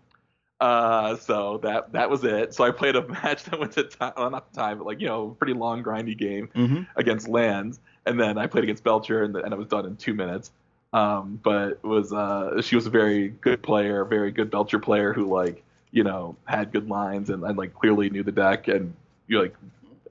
[0.60, 2.54] Uh, so that that was it.
[2.54, 5.08] So I played a match that went to time, well, not time, but like you
[5.08, 6.82] know, pretty long grindy game Mm-hmm.
[6.96, 10.14] against Lands, and then I played against Belcher, and, and I was done in two
[10.14, 10.50] minutes.
[10.92, 15.12] Um, but it was uh, she was a very good player, very good Belcher player
[15.12, 18.94] who like you know had good lines and, and like clearly knew the deck, and
[19.26, 19.54] you like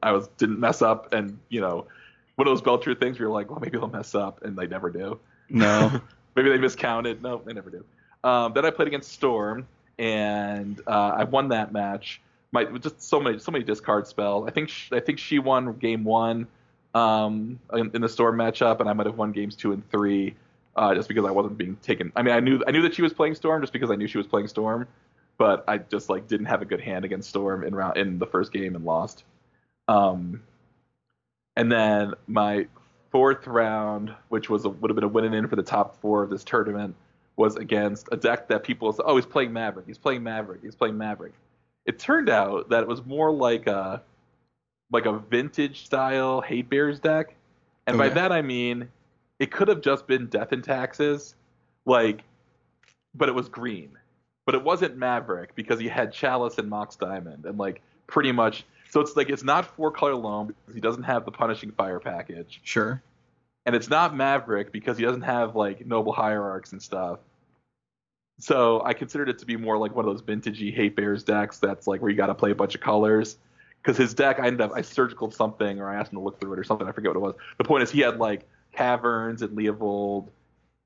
[0.04, 1.88] I was didn't mess up, and you know
[2.36, 4.68] one of those Belcher things where you're like, well maybe they'll mess up, and they
[4.68, 5.20] never do.
[5.50, 6.02] No.
[6.36, 7.22] maybe they miscounted.
[7.22, 7.86] No, they never do.
[8.24, 9.68] Um, then I played against Storm,
[10.04, 12.22] and uh, I won that match.
[12.52, 14.46] My just so many so many discard spells.
[14.46, 16.46] I think sh- I think she won game one
[16.94, 20.36] um, in, in the Storm matchup, and I might have won games two and three
[20.76, 22.12] uh, just because I wasn't being taken.
[22.18, 24.08] I mean, I knew I knew that she was playing Storm just because I knew
[24.08, 24.88] she was playing Storm,
[25.38, 28.28] but I just like didn't have a good hand against Storm in round in the
[28.28, 29.24] first game and lost.
[29.88, 30.44] Um,
[31.56, 32.68] and then my
[33.10, 36.24] fourth round, which was a, would have been a win in for the top four
[36.24, 36.96] of this tournament,
[37.36, 39.88] was against a deck that people said, "Oh, he's playing Maverick.
[39.88, 40.62] He's playing Maverick.
[40.62, 41.34] He's playing Maverick."
[41.86, 44.02] It turned out that it was more like a
[44.91, 47.36] like a vintage style Hate Bears deck,
[47.88, 48.89] and by that I mean
[49.39, 51.36] it could have just been Death and Taxes,
[51.86, 52.24] like,
[53.13, 53.98] but it was green.
[54.46, 58.65] But it wasn't Maverick because he had Chalice and Mox Diamond, and like pretty much.
[58.89, 62.00] So it's like it's not four color loam because he doesn't have the punishing fire
[62.00, 63.02] package, Sure.
[63.65, 67.19] And it's not Maverick because he doesn't have like noble hierarchs and stuff.
[68.39, 71.60] So I considered it to be more like one of those vintagey hate bears decks
[71.60, 73.38] that's like where you got to play a bunch of colors.
[73.82, 76.39] Because his deck, I ended up I surgical something or I asked him to look
[76.39, 76.88] through it or something.
[76.88, 77.36] I forget what it was.
[77.58, 80.30] The point is he had like caverns and Leovold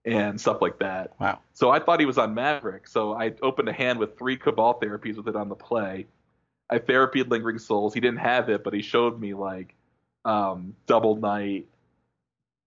[0.05, 1.13] and stuff like that.
[1.19, 1.39] Wow.
[1.53, 2.87] So I thought he was on Maverick.
[2.87, 6.07] So I opened a hand with three Cabal therapies with it on the play.
[6.69, 7.93] I therapied Lingering Souls.
[7.93, 9.75] He didn't have it, but he showed me like
[10.25, 11.67] um, Double Knight,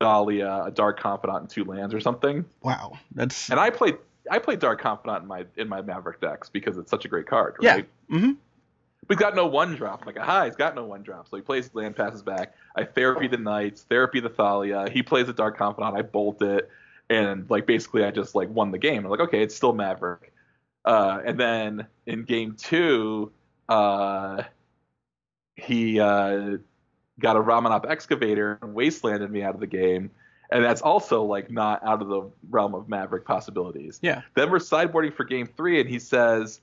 [0.00, 2.44] Thalia, a Dark Confidant, and two lands or something.
[2.62, 2.98] Wow.
[3.14, 3.98] That's And I played
[4.30, 7.26] I played Dark Confidant in my in my Maverick decks because it's such a great
[7.26, 7.56] card.
[7.60, 7.74] Yeah.
[7.74, 7.88] Right?
[8.10, 8.36] Mhm.
[9.08, 10.02] We've got no one drop.
[10.02, 11.28] I'm like, aha, he's got no one drop.
[11.28, 12.54] So he plays his land, passes back.
[12.76, 14.88] I therapy the Knights, therapy the Thalia.
[14.88, 15.96] He plays a Dark Confidant.
[15.96, 16.70] I bolt it,
[17.08, 19.04] and like basically I just like won the game.
[19.04, 20.32] I'm like, okay, it's still Maverick.
[20.84, 23.32] Uh, and then in game two,
[23.68, 24.44] uh,
[25.56, 26.58] he uh,
[27.20, 30.10] got a Ramunap excavator and wastelanded me out of the game.
[30.50, 34.00] And that's also like not out of the realm of Maverick possibilities.
[34.02, 34.22] Yeah.
[34.34, 36.60] Then we're sideboarding for game three, and he says,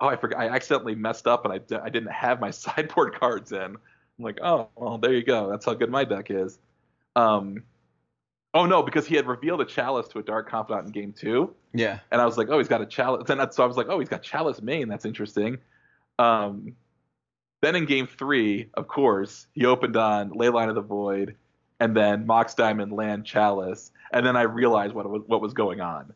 [0.00, 0.40] "Oh, I forgot.
[0.40, 3.76] I accidentally messed up, and I, d- I didn't have my sideboard cards in." I'm
[4.18, 5.50] like, "Oh, well, there you go.
[5.50, 6.58] That's how good my deck is."
[7.16, 7.64] Um,
[8.54, 11.54] oh no, because he had revealed a chalice to a dark confidant in game two,
[11.74, 11.98] yeah.
[12.10, 13.88] and I was like, "Oh, he's got a chalice." Then that's, so I was like,
[13.90, 14.88] "Oh, he's got chalice main.
[14.88, 15.58] That's interesting."
[16.18, 16.74] Um,
[17.60, 21.36] then in game three, of course, he opened on Leyline of the Void,
[21.80, 25.80] and then Mox Diamond Land Chalice, and then I realized what was what was going
[25.80, 26.12] on.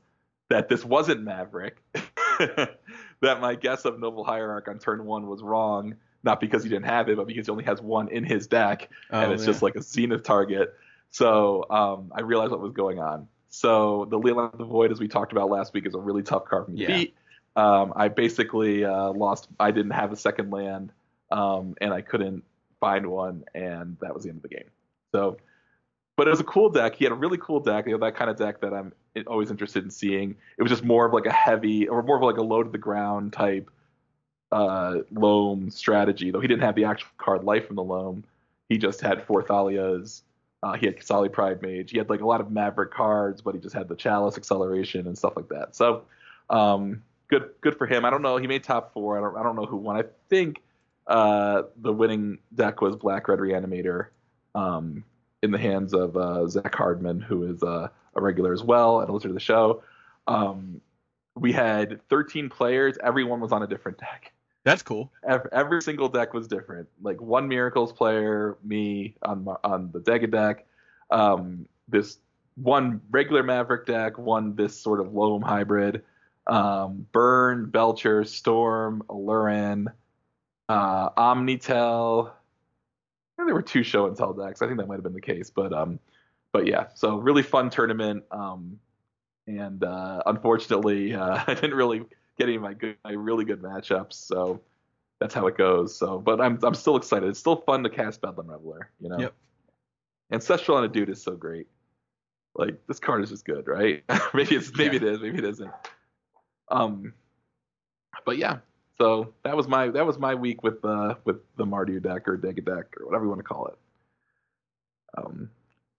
[0.50, 1.82] That this wasn't Maverick.
[2.38, 6.86] that my guess of Noble Hierarch on turn one was wrong, not because he didn't
[6.86, 9.46] have it, but because he only has one in his deck, and Oh, it's yeah.
[9.46, 10.74] just like a zenith target.
[11.10, 13.28] So um, I realized what was going on.
[13.50, 16.22] So the Leyline of the Void, as we talked about last week, is a really
[16.22, 17.14] tough card for me to beat.
[17.54, 19.48] Um, I basically uh, lost.
[19.60, 20.90] I didn't have a second land,
[21.32, 22.44] um, and I couldn't
[22.78, 24.70] find one, and that was the end of the game.
[25.12, 25.38] So,
[26.16, 26.94] but it was a cool deck.
[26.94, 27.86] He had a really cool deck.
[27.86, 28.92] You know, that kind of deck that I'm
[29.26, 30.36] always interested in seeing.
[30.58, 32.70] It was just more of like a heavy, or more of like a low to
[32.70, 33.70] the ground type
[34.52, 36.30] uh, loam strategy.
[36.30, 38.24] Though he didn't have the actual card Life from the loam.
[38.68, 40.22] He just had four Thalias.
[40.62, 41.90] Uh, he had Solid Pride Mage.
[41.90, 45.06] He had like a lot of Maverick cards, but he just had the Chalice acceleration
[45.06, 45.74] and stuff like that.
[45.74, 46.04] So,
[46.50, 48.04] um, good good for him.
[48.04, 48.36] I don't know.
[48.36, 49.18] He made top four.
[49.18, 49.96] I don't I don't know who won.
[49.96, 50.62] I think
[51.06, 54.08] uh, the winning deck was Black Red Reanimator
[54.54, 55.04] um,
[55.42, 59.10] in the hands of uh, Zach Hardman, who is uh, a regular as well and
[59.10, 59.82] a listener to the show.
[60.26, 60.80] Um,
[61.34, 62.96] we had 13 players.
[63.02, 64.32] Everyone was on a different deck.
[64.64, 65.10] That's cool.
[65.26, 66.88] Every, every single deck was different.
[67.00, 70.66] Like one Miracles player, me on my, on the Dega deck,
[71.10, 72.18] um, this
[72.54, 76.02] one regular Maverick deck, one this sort of Loam hybrid,
[76.46, 79.86] um, Burn, Belcher, Storm, Allurin,
[80.72, 82.30] uh, Omnitel.
[83.36, 84.62] There were two show and tell decks.
[84.62, 85.98] I think that might have been the case, but um,
[86.52, 86.86] but yeah.
[86.94, 88.24] So really fun tournament.
[88.30, 88.78] Um,
[89.46, 91.98] and uh, unfortunately, uh, I didn't really
[92.38, 94.14] get any of my good, my really good matchups.
[94.14, 94.60] So
[95.18, 95.96] that's how it goes.
[95.96, 97.28] So, but I'm I'm still excited.
[97.28, 98.90] It's still fun to cast Bedlam Reveler.
[99.00, 99.18] You know.
[99.18, 99.34] Yep.
[100.32, 101.66] Ancestral on a dude is so great.
[102.54, 104.04] Like this card is just good, right?
[104.34, 105.08] maybe it's maybe Yeah.
[105.08, 105.72] it is, maybe it isn't.
[106.70, 107.12] Um,
[108.24, 108.58] but yeah.
[109.02, 112.38] So that was my that was my week with uh with the Mardu deck or
[112.38, 113.74] Dega deck or whatever you want to call it.
[115.18, 115.50] Um,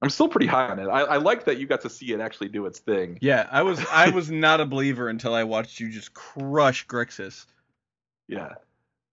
[0.01, 0.87] I'm still pretty high on it.
[0.87, 3.17] I, I like that you got to see it actually do its thing.
[3.19, 7.45] Yeah, I was I was not a believer until I watched you just crush Grixis.
[8.29, 8.53] Yeah.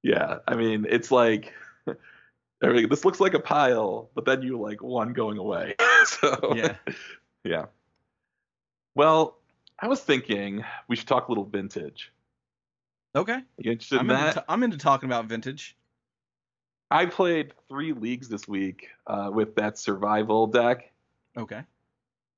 [0.05, 0.39] Yeah.
[0.47, 1.53] I mean, it's like
[2.63, 5.75] everything this looks like a pile, but then you like one going away.
[6.05, 6.77] so Yeah.
[7.43, 7.65] Yeah.
[8.95, 9.37] Well,
[9.81, 12.13] I was thinking we should talk a little vintage.
[13.15, 13.41] Okay.
[13.59, 14.35] You interested I'm in into, that?
[14.35, 15.77] t- I'm into talking about vintage.
[16.91, 20.91] I played three leagues this week uh, with that survival deck,
[21.37, 21.63] Okay.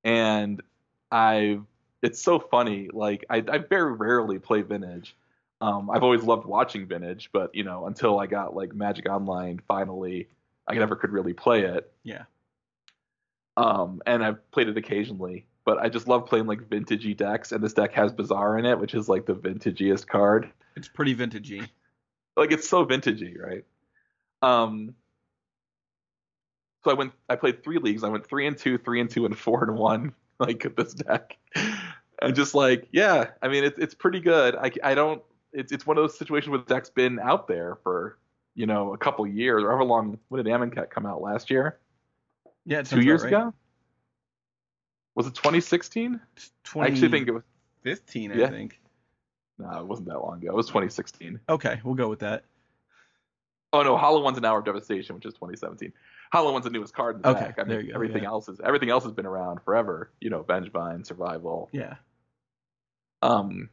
[0.05, 0.63] and
[1.11, 1.61] I
[2.03, 2.91] it's so funny.
[2.93, 5.17] Like I, I very rarely play vintage.
[5.61, 9.61] Um, I've always loved watching vintage, but you know, until I got like Magic Online,
[9.69, 10.29] finally,
[10.67, 11.91] I never could really play it.
[12.03, 12.25] Yeah.
[13.57, 17.63] Um, and I've played it occasionally, but I just love playing like vintagey decks, and
[17.63, 20.51] this deck has Bazaar in it, which is like the vintagiest card.
[20.77, 21.69] It's pretty vintagey.
[22.37, 23.65] Like it's so vintagey, right?
[24.41, 24.95] Um,
[26.85, 28.03] so I went, I played three leagues.
[28.05, 30.15] I went three and two, three and two, and four and one.
[30.41, 31.37] Like with this deck,
[32.21, 34.57] and just like, yeah, I mean, it's it's pretty good.
[34.57, 35.23] I I don't.
[35.53, 38.19] It's it's one of those situations where the deck's been out there for
[38.57, 40.19] you know a couple years or however long.
[40.31, 41.79] When did Amonkhet come out last year?
[42.65, 43.29] Yeah, Two years right.
[43.29, 43.55] ago?
[45.15, 46.19] Was it 2016?
[46.37, 47.43] It's I actually think it was.
[47.85, 48.33] 15.
[48.33, 48.49] I Yeah.
[48.49, 48.81] think.
[49.63, 50.49] No, it wasn't that long ago.
[50.49, 51.41] It was 2016.
[51.49, 52.45] Okay, we'll go with that.
[53.73, 55.93] Oh no, Hollow One's an Hour of Devastation, which is 2017.
[56.33, 57.59] Hollow One's the newest card in the Okay, deck.
[57.59, 58.29] I mean, go, everything yeah.
[58.29, 60.11] else is everything else has been around forever.
[60.21, 61.69] You know, Vengevine, Survival.
[61.73, 61.95] Yeah.
[63.23, 63.71] Um,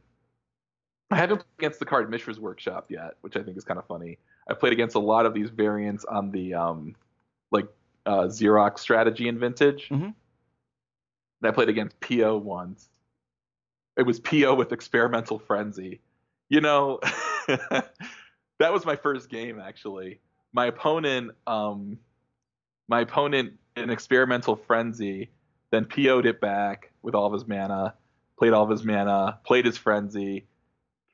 [1.10, 3.86] I haven't played against the card Mishra's Workshop yet, which I think is kind of
[3.86, 4.18] funny.
[4.48, 6.94] I played against a lot of these variants on the um,
[7.50, 7.66] like
[8.06, 9.88] uh, Xerox strategy and Vintage.
[9.90, 10.04] Mm-hmm.
[10.04, 10.14] And
[11.42, 12.88] I played against PO once.
[13.96, 16.00] It was PO with Experimental Frenzy.
[16.48, 17.00] You know,
[17.46, 20.20] that was my first game actually.
[20.52, 21.98] My opponent, um,
[22.88, 25.30] my opponent in Experimental Frenzy,
[25.70, 27.94] then PO'd it back with all of his mana,
[28.38, 30.46] played all of his mana, played his Frenzy.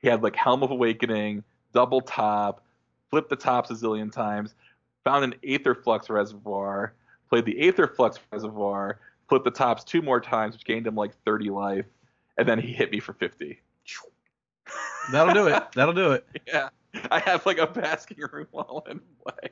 [0.01, 2.63] He had like Helm of Awakening, double top,
[3.09, 4.55] flipped the tops a zillion times,
[5.03, 6.93] found an Aether Flux Reservoir,
[7.29, 11.13] played the Aether Flux Reservoir, flipped the tops two more times, which gained him like
[11.25, 11.85] 30 life,
[12.37, 13.59] and then he hit me for 50.
[15.11, 15.63] That'll do it.
[15.73, 16.27] That'll do it.
[16.45, 16.69] Yeah.
[17.11, 19.49] I have like a basking room while in play.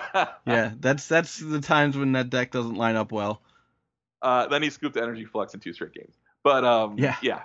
[0.46, 3.42] Yeah, that's that's the times when that deck doesn't line up well.
[4.22, 6.14] Uh, then he scooped Energy Flux in two straight games.
[6.42, 7.16] But um, Yeah.
[7.22, 7.42] yeah.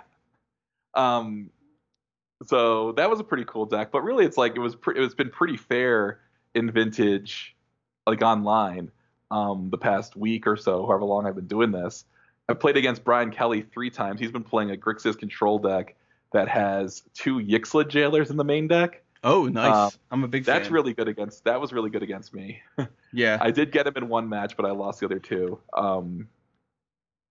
[0.94, 1.50] Um,
[2.46, 3.90] so that was a pretty cool deck.
[3.90, 6.20] But really, it's like it was pre- it's been pretty fair
[6.54, 7.56] in Vintage,
[8.06, 8.90] like online,
[9.30, 12.04] um, the past week or so, however long I've been doing this.
[12.52, 14.20] I've played against Brian Kelly three times.
[14.20, 15.96] He's been playing a Grixis control deck
[16.34, 19.02] that has two Yixlid jailers in the main deck.
[19.24, 19.72] Oh, nice.
[19.72, 20.74] Uh, I'm a big That's fan.
[20.74, 21.44] really good against.
[21.44, 22.60] That was really good against me.
[23.12, 23.38] yeah.
[23.40, 25.60] I did get him in one match, but I lost the other two.
[25.72, 26.28] Um,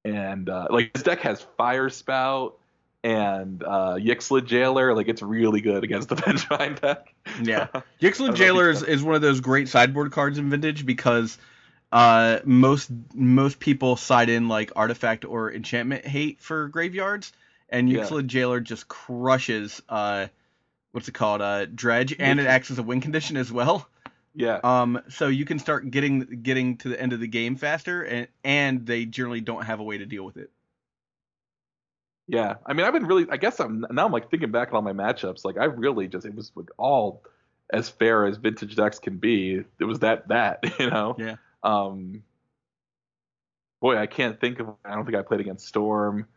[0.04, 2.58] and uh, like this deck has Fire Spout
[3.04, 4.96] and uh, Yixlid Jailer.
[4.96, 7.14] Like it's really good against the Vengevine deck.
[7.44, 7.68] Yeah.
[8.02, 11.38] Yixlid Jailer is, is one of those great sideboard cards in Vintage because
[11.92, 17.34] uh, most most people side in like artifact or enchantment hate for graveyards,
[17.70, 18.22] and Yeah.
[18.22, 20.28] Jailer just crushes uh,
[20.92, 23.88] what's it called uh, dredge, and it acts as a win condition as well.
[24.34, 24.60] yeah.
[24.64, 28.28] Um, so you can start getting getting to the end of the game faster, and
[28.44, 30.50] and they generally don't have a way to deal with it.
[32.28, 33.28] Yeah, I mean, I've been really.
[33.30, 34.06] I guess I'm now.
[34.06, 35.44] I'm like thinking back on all my matchups.
[35.44, 37.24] Like I really just it was like all
[37.74, 39.64] as fair as vintage decks can be.
[39.80, 41.16] It was that that you know.
[41.18, 41.36] Yeah.
[41.64, 42.24] Um.
[43.82, 44.70] Boy, I can't think of.
[44.86, 46.28] I don't think I played against Storm.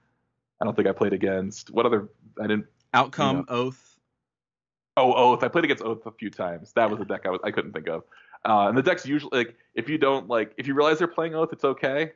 [0.60, 2.08] I don't think I played against what other.
[2.40, 2.66] I didn't.
[2.94, 3.98] Outcome Oath.
[4.96, 5.42] Oh, Oath.
[5.42, 6.72] I played against Oath a few times.
[6.74, 8.04] That was a deck I was I couldn't think of.
[8.44, 11.34] Uh, and the decks usually like if you don't like if you realize they're playing
[11.34, 12.12] Oath, it's okay.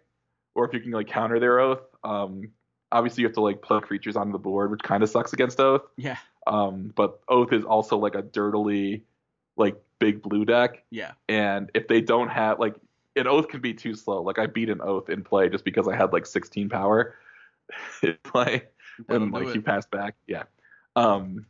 [0.54, 1.82] Or if you can like counter their Oath.
[2.04, 2.50] Um,
[2.92, 5.60] obviously you have to like play creatures on the board, which kind of sucks against
[5.60, 5.82] Oath.
[5.96, 6.16] Yeah.
[6.46, 9.04] Um, but Oath is also like a dirtily
[9.56, 11.12] like big blue deck, Yeah.
[11.28, 12.76] and if they don't have like
[13.18, 14.22] an Oath can be too slow.
[14.22, 17.14] Like I beat an Oath in play just because I had like 16 power
[18.02, 18.64] in play
[19.08, 19.54] and like it.
[19.54, 20.16] he passed back.
[20.26, 20.44] Yeah.
[20.96, 21.46] Um.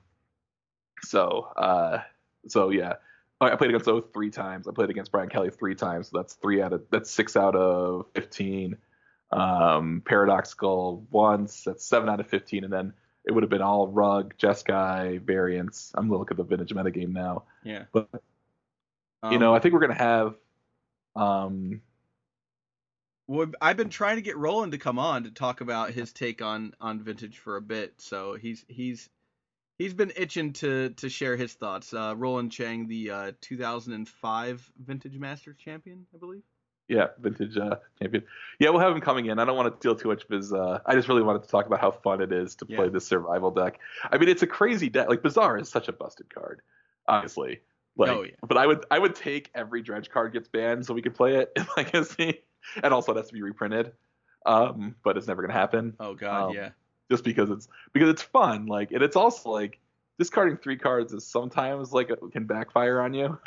[1.02, 2.02] So uh.
[2.48, 2.94] So yeah.
[3.40, 4.66] I I played against Oath three times.
[4.66, 6.08] I played against Brian Kelly three times.
[6.08, 8.76] So that's three out of that's six out of fifteen.
[9.30, 11.62] Um, Paradoxical once.
[11.64, 15.92] That's seven out of fifteen, and then it would have been all Rug, Jeskai variants.
[15.94, 17.44] I'm gonna look at the vintage metagame now.
[17.62, 17.84] Yeah.
[17.92, 18.08] But
[19.22, 20.34] Um, you know, I think we're gonna have.
[21.18, 21.82] Um.
[23.26, 26.40] Well, I've been trying to get Roland to come on to talk about his take
[26.40, 29.10] on on vintage for a bit, so he's he's
[29.78, 31.92] he's been itching to to share his thoughts.
[31.92, 36.42] Uh, Roland Chang, the uh, 2005 Vintage Masters champion, I believe.
[36.88, 38.24] Yeah, vintage uh, champion.
[38.58, 39.38] Yeah, we'll have him coming in.
[39.38, 41.66] I don't want to deal too much because uh, I just really wanted to talk
[41.66, 43.78] about how fun it is to play this survival deck.
[44.10, 45.08] I mean, it's a crazy deck.
[45.08, 46.62] Like Bazaar is such a busted card,
[47.06, 47.60] obviously.
[47.98, 48.30] Like, Oh, yeah.
[48.46, 51.36] But I would I would take every dredge card gets banned so we could play
[51.36, 52.42] it in Legacy,
[52.82, 53.92] and also it has to be reprinted.
[54.46, 56.70] Um, but it's never gonna happen Oh God, Um, yeah.
[57.10, 58.66] just because it's because it's fun.
[58.66, 59.80] Like, and it's also like
[60.18, 63.38] discarding three cards is sometimes like it can backfire on you.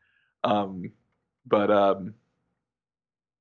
[0.44, 0.90] um,
[1.46, 2.14] but um,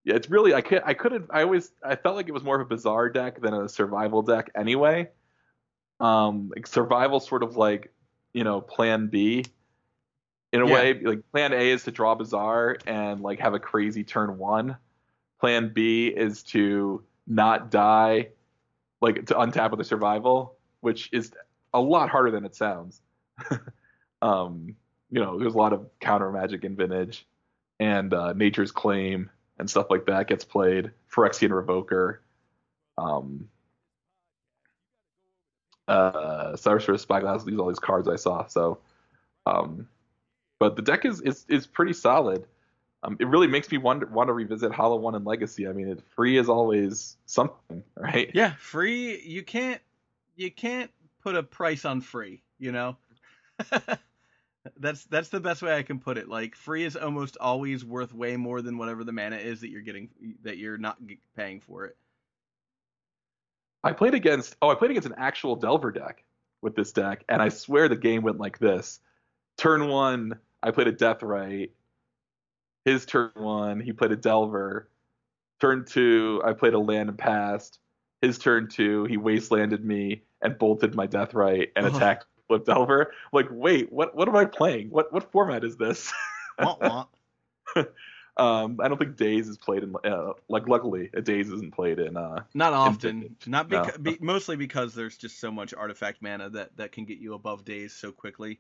[0.03, 2.43] yeah, it's really I could I could have I always I felt like it was
[2.43, 5.09] more of a Bazaar deck than a survival deck anyway.
[5.99, 7.93] Um, like survival sort of like
[8.33, 9.45] you know Plan B.
[10.53, 10.73] In a Yeah.
[10.73, 14.77] way, like Plan A is to draw Bazaar and like have a crazy turn one.
[15.39, 18.29] Plan B is to not die
[19.01, 21.31] like to untap with a survival, which is
[21.73, 23.01] a lot harder than it sounds.
[24.21, 24.75] um,
[25.09, 27.27] you know, there's a lot of counter magic in vintage,
[27.79, 29.29] and uh, Nature's Claim
[29.59, 30.91] and stuff like that gets played.
[31.13, 32.19] Phyrexian Revoker,
[32.97, 33.47] um,
[35.87, 37.43] uh, Sorcerer's Spyglass.
[37.43, 38.47] These all these cards I saw.
[38.47, 38.79] So,
[39.45, 39.87] um,
[40.59, 42.45] but the deck is is is pretty solid.
[43.03, 45.67] Um, it really makes me wonder, want to revisit Hollow One and Legacy.
[45.67, 48.31] I mean, it, free is always something, right?
[48.33, 49.21] Yeah, free.
[49.21, 49.81] You can't
[50.35, 50.91] you can't
[51.23, 52.41] put a price on free.
[52.59, 52.97] You know.
[54.75, 56.27] That's that's the best way I can put it.
[56.27, 59.81] Like free is almost always worth way more than whatever the mana is that you're
[59.81, 60.09] getting
[60.43, 60.97] that you're not
[61.35, 61.95] paying for it.
[63.83, 66.23] I played against oh I played against an actual Delver deck
[66.61, 68.99] with this deck, and I swear the game went like this.
[69.57, 71.71] Turn one, I played a Deathrite.
[72.85, 74.89] His turn one, he played a Delver.
[75.59, 77.79] Turn two, I played a land and passed.
[78.21, 81.95] His turn two, he wastelanded me and bolted my Deathrite and Ugh.
[81.95, 83.11] attacked Flip Delver.
[83.33, 84.89] Like, wait, what what am I playing?
[84.89, 86.13] What what format is this?
[88.37, 91.97] Um, I don't think Daze is played in uh, like luckily a Daze isn't played
[91.97, 93.21] in uh Not often.
[93.21, 93.47] Vintage.
[93.47, 93.81] Not No.
[93.81, 97.33] because be, mostly because there's just so much artifact mana that that can get you
[97.33, 98.59] above Daze so quickly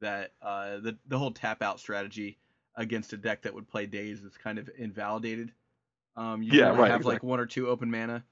[0.00, 2.38] that uh, the the whole tap out strategy
[2.76, 5.52] against a deck that would play Daze is kind of invalidated.
[6.16, 8.24] Um, you Yeah, right, have like one or two open mana.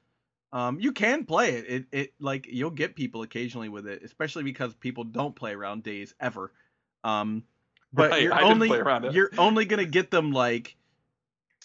[0.52, 1.64] Um, you can play it.
[1.68, 5.82] It it like you'll get people occasionally with it, especially because people don't play around
[5.82, 6.52] Daze ever.
[7.04, 7.44] Um,
[7.92, 9.12] but Right, you're I only play around it.
[9.12, 10.76] you're only gonna get them like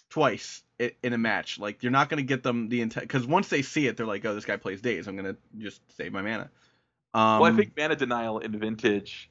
[0.09, 0.63] twice
[1.03, 1.59] in a match.
[1.59, 4.25] Like you're not gonna get them the entire because once they see it, they're like,
[4.25, 5.07] oh, this guy plays Daze.
[5.07, 6.49] I'm gonna just save my mana.
[7.13, 9.29] Um, well I think mana denial in Vintage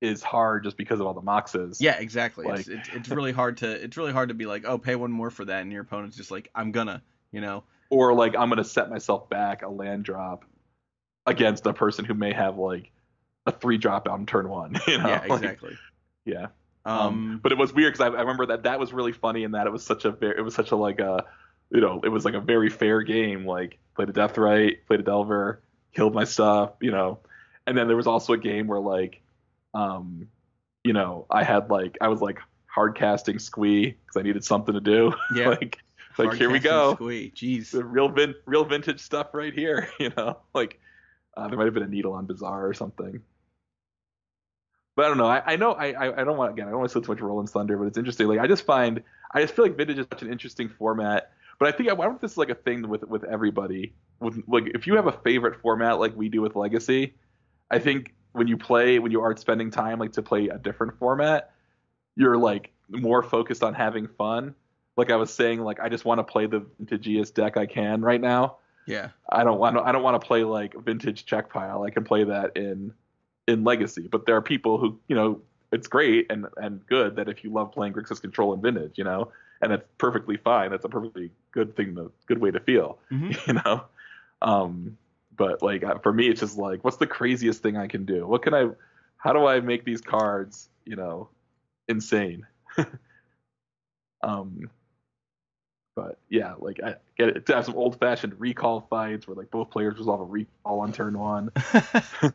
[0.00, 1.78] is hard just because of all the moxes.
[1.80, 2.46] yeah, exactly.
[2.46, 4.94] like- it's, it's it's really hard to it's really hard to be like, oh, pay
[4.94, 7.64] one more for that, and your opponent's just like, I'm gonna, you know.
[7.90, 10.44] Or like I'm gonna set myself back a land drop
[11.26, 12.90] against a person who may have like
[13.46, 14.76] a three drop on turn one.
[14.86, 15.08] You know?
[15.08, 15.78] yeah, Like, exactly.
[16.24, 16.46] yeah.
[16.84, 19.44] Um, Um, but it was weird because I, I remember that that was really funny
[19.44, 21.24] and that it was such a very, it was such a like a
[21.70, 25.02] you know it was like a very fair game like played a Deathrite played a
[25.02, 25.60] delver
[25.94, 27.18] killed my stuff you know
[27.66, 29.20] and then there was also a game where like
[29.78, 30.28] um
[30.84, 34.74] you know I had like I was like hard casting squee because I needed something
[34.74, 35.48] to do yeah.
[35.48, 35.78] like
[36.18, 37.32] like hard here we go Squee.
[37.34, 37.70] Jeez.
[37.70, 40.80] the real vin- real vintage stuff right here you know like
[41.36, 43.22] uh, there might have been a needle on Bazaar or something
[44.98, 45.28] but I don't know.
[45.28, 46.66] I, I know I, I don't want again.
[46.66, 48.26] I don't want to say too much Roland Thunder, but it's interesting.
[48.26, 49.00] Like I just find
[49.32, 51.30] I just feel like vintage is such an interesting format.
[51.60, 53.94] But I think I wonder if this is like a thing with with everybody.
[54.18, 57.14] With like if you have a favorite format like we do with Legacy,
[57.70, 60.98] I think when you play when you are spending time like to play a different
[60.98, 61.52] format,
[62.16, 64.54] you're like more focused on having fun.
[64.96, 68.02] Like I was saying, like I just want to play the vintagiest deck I can
[68.02, 68.56] right now.
[68.86, 69.10] Yeah.
[69.28, 71.84] I don't want I don't want to play like vintage check pile.
[71.84, 72.92] I can play that in
[73.46, 74.08] in legacy.
[74.10, 75.40] But there are people who, you know,
[75.72, 79.04] it's great and and good that if you love playing Grixis control and vintage, you
[79.04, 80.70] know, and that's perfectly fine.
[80.70, 83.46] That's a perfectly good thing to good way to feel, Mhm.
[83.46, 83.84] you know.
[84.42, 84.96] Um
[85.38, 88.26] but like for me it's just like what's the craziest thing I can do?
[88.26, 88.68] What can I
[89.16, 91.30] how do I make these cards, you know,
[91.88, 92.46] insane?
[94.22, 94.70] um
[95.96, 99.50] but yeah, like I get it to have some old fashioned recall fights where like
[99.50, 101.50] both players resolve a recall on turn one.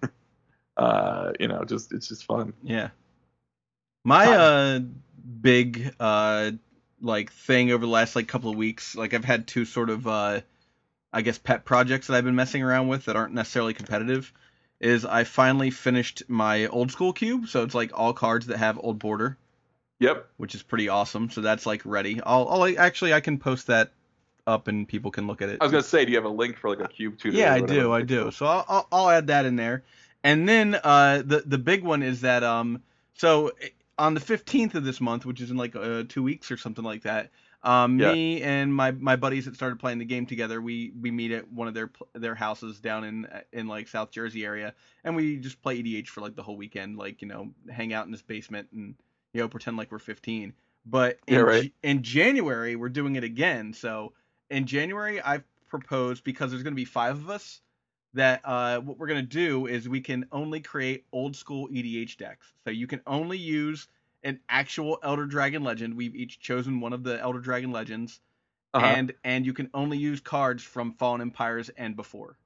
[0.75, 2.53] Uh, you know, just it's just fun.
[2.63, 2.89] Yeah.
[4.03, 4.79] My uh
[5.41, 6.51] big uh
[7.01, 10.07] like thing over the last like couple of weeks, like I've had two sort of
[10.07, 10.41] uh
[11.13, 14.33] I guess pet projects that I've been messing around with that aren't necessarily competitive
[14.79, 18.79] is I finally finished my old school cube, so it's like all cards that have
[18.81, 19.37] old border,
[19.99, 20.27] Yep.
[20.37, 21.29] which is pretty awesome.
[21.29, 22.19] So that's like ready.
[22.21, 23.91] I'll, I'll actually I can post that
[24.47, 25.59] up and people can look at it.
[25.61, 27.37] I was gonna say, do you have a link for like a cube tutor?
[27.37, 27.93] Yeah, I do.
[27.93, 28.31] I do.
[28.31, 29.83] So I'll, I'll I'll add that in there.
[30.23, 32.81] And then uh, the the big one is that um
[33.13, 36.51] so eh, on the 15th of this month, which is in like uh, two weeks
[36.51, 37.29] or something like that,
[37.63, 38.03] um Yeah.
[38.03, 41.49] me and my my buddies that started playing the game together, we we meet at
[41.51, 45.61] one of their their houses down in in like South Jersey area, and we just
[45.61, 48.69] play EDH for like the whole weekend, like you know hang out in this basement
[48.71, 48.95] and
[49.33, 50.53] you know pretend like we're 15.
[50.85, 51.73] But in, Yeah, right.
[51.81, 53.73] In January we're doing it again.
[53.73, 54.13] So
[54.49, 57.61] in January I've proposed because there's going to be five of us
[58.13, 62.15] that uh, what we're going to do is we can only create old school EDH
[62.17, 62.53] decks.
[62.63, 63.87] So you can only use
[64.23, 65.95] an actual Elder Dragon legend.
[65.95, 68.19] We've each chosen one of the Elder Dragon legends,
[68.73, 68.85] Uh-huh.
[68.85, 72.37] and and you can only use cards from Fallen Empires and before.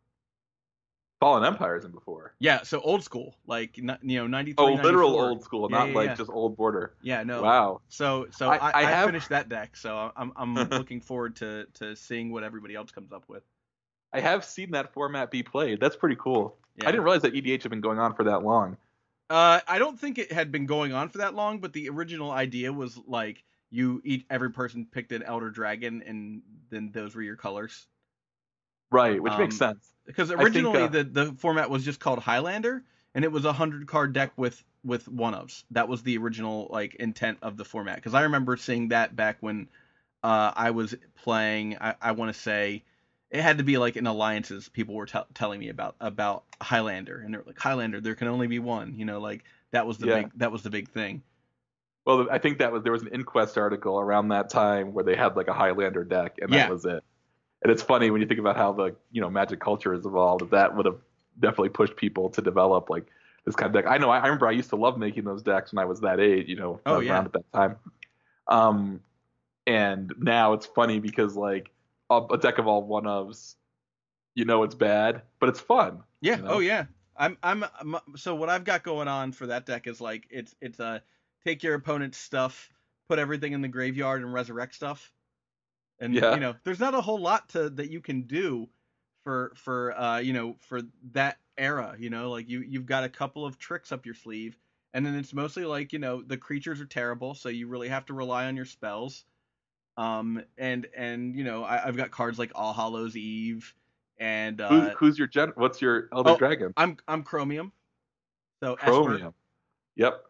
[1.20, 2.36] Fallen Empires and before.
[2.40, 5.30] Yeah, so old school, like you know, 93, Oh, literal 94.
[5.30, 6.16] old school, Yeah, not yeah, like yeah.
[6.16, 6.94] just old border.
[7.02, 7.42] Yeah, no.
[7.42, 7.82] Wow.
[7.90, 11.66] So so I- I, I have- finished that deck, so I'm I'm looking forward to
[11.76, 13.44] to seeing what everybody else comes up with.
[14.14, 15.80] I have seen that format be played.
[15.80, 16.56] That's pretty cool.
[16.82, 18.78] I didn't realize that EDH had been going on for that long.
[19.30, 22.32] Uh, I don't think it had been going on for that long, but the original
[22.32, 27.22] idea was like you each every person picked an elder dragon, and then those were
[27.22, 27.88] your colors.
[28.92, 29.94] Right, which makes Um, sense.
[30.06, 33.52] Because think, originally uh, the the format was just called Highlander, and it was a
[33.52, 35.66] hundred card deck with with one ofs.
[35.72, 37.98] That was the original like intent of the format.
[37.98, 39.68] Because I remember seeing that back when
[40.24, 41.78] uh, I was playing.
[41.82, 42.86] I, I want to say
[43.30, 44.70] it had to be like in alliances.
[44.70, 48.00] People were tell telling me about about Highlander, and they were like Highlander.
[48.02, 48.96] There can only be one.
[48.98, 50.16] You know, like that was the Yeah.
[50.24, 51.22] big that was the big thing.
[52.06, 55.16] Well, I think that was there was an Inquest article around that time where they
[55.16, 56.60] had like a Highlander deck, and Yeah.
[56.68, 57.04] that was it.
[57.64, 60.50] And it's funny when you think about how the you know Magic culture has evolved.
[60.52, 61.00] That would have
[61.40, 63.06] definitely pushed people to develop like
[63.46, 63.92] this kind of deck.
[63.92, 64.10] I know.
[64.10, 66.48] I, I remember I used to love making those decks when I was that age.
[66.48, 67.20] You know, Oh, around yeah.
[67.24, 67.76] at that time.
[68.48, 69.02] Um,
[69.66, 71.72] and now it's funny because like
[72.10, 73.56] a, a deck of all one ofs,
[74.36, 76.04] you know it's bad, but it's fun.
[76.22, 76.38] Yeah.
[76.38, 76.56] You know?
[76.56, 76.88] Oh yeah.
[77.16, 80.54] I'm, I'm I'm so what I've got going on for that deck is like it's
[80.62, 81.04] it's a
[81.44, 82.72] take your opponent's stuff,
[83.10, 85.12] put everything in the graveyard and resurrect stuff.
[86.00, 86.34] And Yeah.
[86.34, 88.70] you know, there's not a whole lot to that you can do
[89.24, 90.82] for for uh you know for
[91.12, 94.60] that era, you know, like you you've got a couple of tricks up your sleeve
[94.94, 98.06] and then it's mostly like, you know, the creatures are terrible, so you really have
[98.08, 99.26] to rely on your spells.
[99.98, 103.74] Um and and you know, I, I've got cards like All Hallows Eve
[104.20, 105.54] and uh Who, who's your gen?
[105.56, 106.74] What's your Elder Oh, Dragon?
[106.78, 107.72] I'm I'm Chromium.
[108.64, 108.90] So Esper.
[108.90, 109.34] Chromium.
[109.96, 110.24] Yep.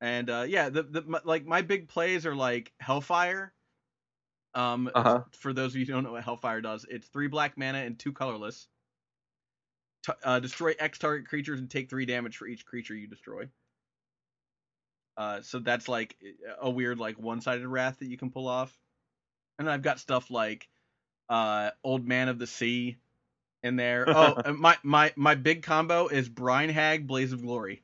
[0.00, 3.52] And uh, yeah, the the my, like my big plays are like Hellfire.
[4.54, 5.24] Um, Uh-huh.
[5.32, 7.98] for those of you who don't know what Hellfire does, it's three black mana and
[7.98, 8.68] two colorless.
[10.04, 13.48] T- uh, destroy X target creatures and take three damage for each creature you destroy.
[15.16, 16.16] Uh, so that's like
[16.60, 18.78] a weird like one-sided wrath that you can pull off.
[19.58, 20.68] And I've got stuff like
[21.28, 22.96] uh, Old Man of the Sea
[23.62, 24.06] in there.
[24.14, 27.82] Oh, my my my big combo is Brine Hag, Blaze of Glory.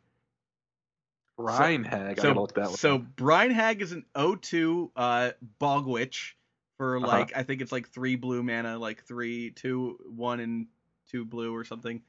[1.36, 2.16] Brine Hag.
[2.18, 2.76] So, gotta look that one.
[2.76, 2.98] so.
[2.98, 6.36] Brine Hag is an O2 uh, Bog Witch
[6.78, 7.06] for Uh-huh.
[7.06, 10.66] like I think it's like three blue mana, like three, two, one, and
[11.08, 12.02] two blue or something.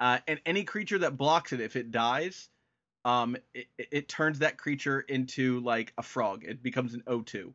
[0.00, 2.48] Uh, and any creature that blocks it, if it dies,
[3.04, 6.44] um, it, it- it turns that creature into like a frog.
[6.44, 7.52] It becomes an O2,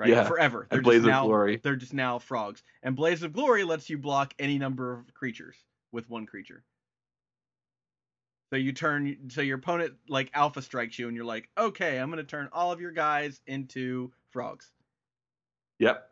[0.00, 0.08] right?
[0.08, 0.66] Yeah, Forever.
[0.70, 1.60] They're and Blaze just of now, Glory.
[1.62, 2.62] They're just now frogs.
[2.82, 5.56] And Blaze of Glory lets you block any number of creatures
[5.92, 6.64] with one creature.
[8.50, 12.08] So you turn, so your opponent like alpha strikes you, and you're like, okay, I'm
[12.10, 14.72] gonna turn all of your guys into frogs.
[15.78, 16.06] Yep.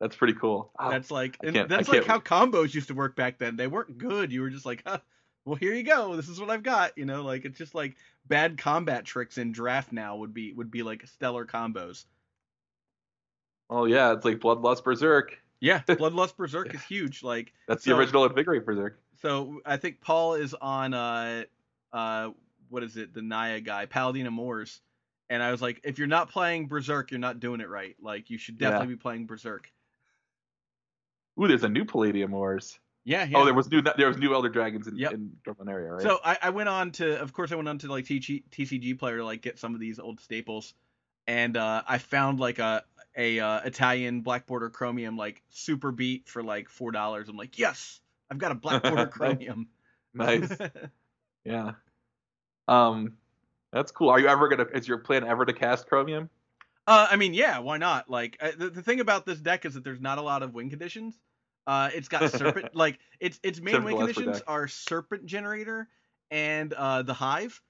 [0.00, 0.70] That's pretty cool.
[0.78, 3.56] Ah, That's like, that's like how combos used to work back then.
[3.56, 4.32] They weren't good.
[4.32, 4.98] You were just like, huh,
[5.44, 6.16] well, here you go.
[6.16, 6.96] This is what I've got.
[6.96, 10.70] You know, like it's just like bad combat tricks in draft now would be would
[10.70, 12.04] be like stellar combos.
[13.70, 15.38] Oh yeah, it's like Bloodlust Berserk.
[15.60, 17.22] Yeah, Bloodlust Berserk is huge.
[17.22, 18.98] Like That's the So- original Invigorate Berserk.
[19.22, 21.44] so I think Paul is on uh
[21.92, 22.30] uh
[22.68, 24.80] what is it the Naya guy Palladia-Mors,
[25.28, 28.28] and I was like if you're not playing Berserk you're not doing it right like
[28.30, 28.70] you should Yeah.
[28.70, 29.70] definitely be playing Berserk.
[31.40, 32.78] Ooh, there's a new Palladia-Mors.
[33.04, 33.38] Yeah, yeah.
[33.38, 35.12] Oh, there was new there was new Elder Dragons in, Yep.
[35.14, 36.02] in Dominaria, right?
[36.02, 39.18] So I, I went on to of course I went on to like TCG player
[39.18, 40.74] to like get some of these old staples,
[41.26, 42.84] and uh, I found like a
[43.16, 47.28] a uh, Italian black border chromium like super beat for like four dollars.
[47.28, 48.00] I'm like yes
[48.30, 49.68] I've got a black border chromium.
[50.14, 50.50] nice.
[51.44, 51.72] yeah.
[52.68, 53.14] Um,
[53.72, 54.10] that's cool.
[54.10, 54.66] Are you ever gonna?
[54.72, 56.30] Is your plan ever to cast Chromium?
[56.86, 58.08] Uh, I mean, yeah, why not?
[58.08, 60.54] Like, uh, the, the thing about this deck is that there's not a lot of
[60.54, 61.18] win conditions.
[61.66, 64.44] Uh, it's got serpent, like its its main Except win for the Lesper conditions deck.
[64.48, 65.88] are serpent generator
[66.30, 67.60] and uh the hive.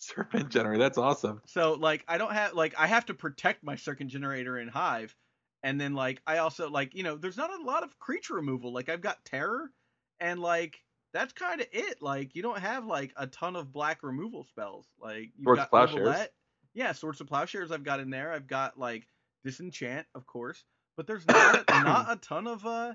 [0.00, 0.78] Serpent Generator.
[0.78, 1.42] That's awesome.
[1.46, 5.14] So like, I don't have like I have to protect my serpent generator in hive,
[5.62, 8.72] and then like I also like you know there's not a lot of creature removal.
[8.72, 9.70] Like I've got terror,
[10.18, 10.82] and like
[11.12, 12.00] that's kind of it.
[12.00, 14.86] Like you don't have like a ton of black removal spells.
[14.98, 16.28] Like you've Swords of got Plowshares.
[16.72, 18.32] Yeah, swords of plowshares I've got in there.
[18.32, 19.06] I've got like
[19.44, 20.64] disenchant, of course,
[20.96, 22.94] but there's not not a ton of uh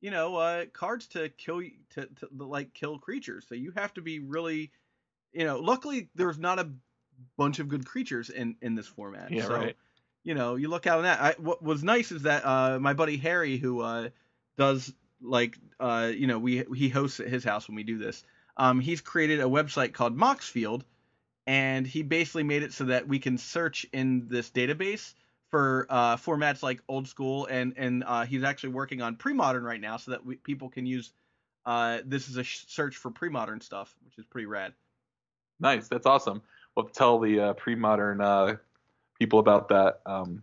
[0.00, 3.46] you know uh cards to kill to, to like kill creatures.
[3.48, 4.70] So you have to be really
[5.34, 5.58] you know.
[5.58, 6.70] Luckily, there's not a
[7.36, 9.30] bunch of good creatures in in this format.
[9.30, 9.76] Yeah, so, right.
[10.22, 11.20] you know, you look out on that.
[11.20, 14.08] I, what was nice is that uh, my buddy Harry, who uh,
[14.56, 18.24] does like, uh, you know, we he hosts at his house when we do this.
[18.56, 20.82] Um, he's created a website called Moxfield,
[21.46, 25.14] and he basically made it so that we can search in this database
[25.50, 29.80] for uh, formats like old school, and and uh, he's actually working on pre-modern right
[29.80, 31.12] now, so that we, people can use
[31.66, 34.72] uh, this is a sh- search for pre-modern stuff, which is pretty rad.
[35.60, 35.88] Nice.
[35.88, 36.42] That's awesome.
[36.76, 38.56] We'll tell the uh, pre-modern uh,
[39.18, 40.00] people about that.
[40.06, 40.42] Um,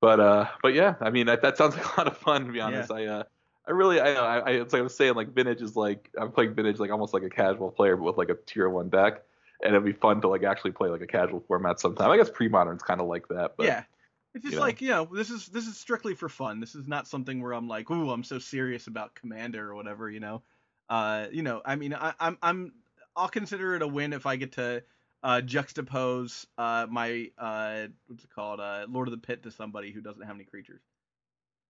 [0.00, 2.46] but uh, but yeah, I mean that, that sounds like a lot of fun.
[2.46, 3.22] To be honest, I uh,
[3.68, 6.32] I really I, I, I it's like I was saying like vintage is like I'm
[6.32, 9.22] playing vintage like almost like a casual player, but with like a tier one deck,
[9.62, 12.10] and it'd be fun to like actually play like a casual format sometime.
[12.10, 13.52] I guess pre-modern's kind of like that.
[13.56, 13.84] But yeah.
[14.32, 14.64] It's just you know.
[14.64, 16.60] like, you know, this is this is strictly for fun.
[16.60, 20.08] This is not something where I'm like, ooh, I'm so serious about Commander or whatever,
[20.08, 20.42] you know.
[20.88, 22.72] Uh, you know, I mean, I, I'm I'm
[23.16, 24.82] I'll consider it a win if I get to
[25.22, 29.92] uh, juxtapose uh, my uh, what's it called, uh, Lord of the Pit to somebody
[29.92, 30.80] who doesn't have any creatures.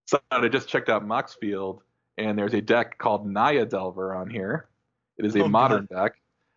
[0.06, 1.80] So I just checked out Moxfield,
[2.18, 4.68] and there's a deck called Naya Delver on here.
[5.18, 6.14] It is a Oh, modern deck,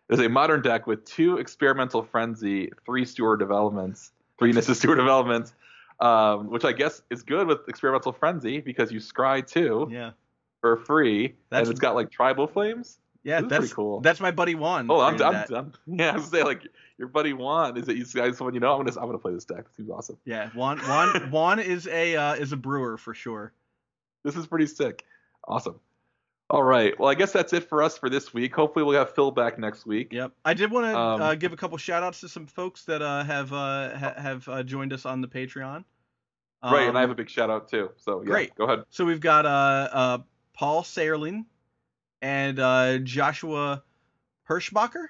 [0.08, 4.74] It is a modern deck with two experimental frenzy, three Steward of Elements, three Nissa
[4.74, 5.54] Steward of Elements,
[6.00, 10.12] um, which I guess is good with experimental frenzy because you scry two Yeah.
[10.60, 12.98] for free, That's- and it's got like tribal flames.
[13.24, 14.00] Yeah, This that's cool.
[14.00, 14.86] That's my buddy Juan.
[14.90, 15.44] Oh, I'm, I'm.
[15.54, 16.62] I'm, yeah, I was say like
[16.98, 18.72] your buddy Juan is it you guys someone you know?
[18.78, 19.64] I'm gonna I'm gonna play this deck.
[19.76, 20.18] Seems awesome.
[20.26, 23.52] Yeah, Juan Juan Juan is a uh, is a brewer for sure.
[24.24, 25.04] This is pretty sick.
[25.48, 25.80] Awesome.
[26.50, 26.98] All right.
[27.00, 28.54] Well, I guess that's it for us for this week.
[28.54, 30.12] Hopefully, we'll have Phil back next week.
[30.12, 30.32] Yep.
[30.44, 33.00] I did want to Um, uh, give a couple shout outs to some folks that
[33.00, 35.84] uh, have uh, ha- have uh, joined us on the Patreon.
[36.62, 37.90] right, and I have a Um, big shout out too.
[37.96, 38.54] So yeah, great.
[38.56, 38.84] Go ahead.
[38.90, 40.18] So we've got uh, uh,
[40.52, 41.46] Paul Saerling
[42.24, 43.82] and uh, Joshua
[44.48, 45.08] Hirschbacher.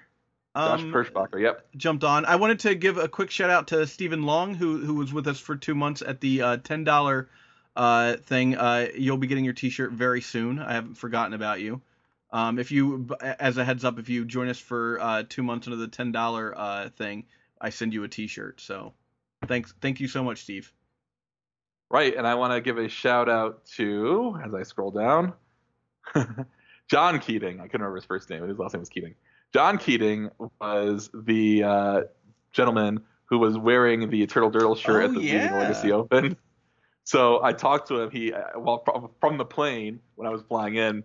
[0.56, 1.40] Josh Um, Kirschbacher.
[1.40, 1.66] Yep.
[1.76, 2.24] jumped on.
[2.24, 5.26] I wanted to give a quick shout out to Stephen Long, who who was with
[5.28, 7.28] us for two months at the uh, ten dollar
[7.76, 8.56] uh, thing.
[8.56, 10.58] Uh, you'll be getting your T-shirt very soon.
[10.58, 11.80] I haven't forgotten about you.
[12.32, 15.68] Um, if you, as a heads up, if you join us for uh, two months
[15.68, 17.26] under the ten dollar uh, thing,
[17.60, 18.60] I send you a T-shirt.
[18.60, 18.92] So,
[19.46, 20.72] thanks, thank you so much, Steve.
[21.90, 25.32] Right, and I want to give a shout out to as I scroll down,
[26.88, 27.60] John Keating.
[27.60, 28.40] I couldn't remember his first name.
[28.40, 29.14] but His last name was Keating.
[29.52, 30.30] John Keating
[30.60, 32.00] was the uh,
[32.52, 35.58] gentleman who was wearing the Turtle Dirtle shirt Oh, at the Bleeding yeah.
[35.58, 36.36] Legacy Open.
[37.06, 38.10] So I talked to him.
[38.10, 41.04] He uh, well from, from the plane when I was flying in,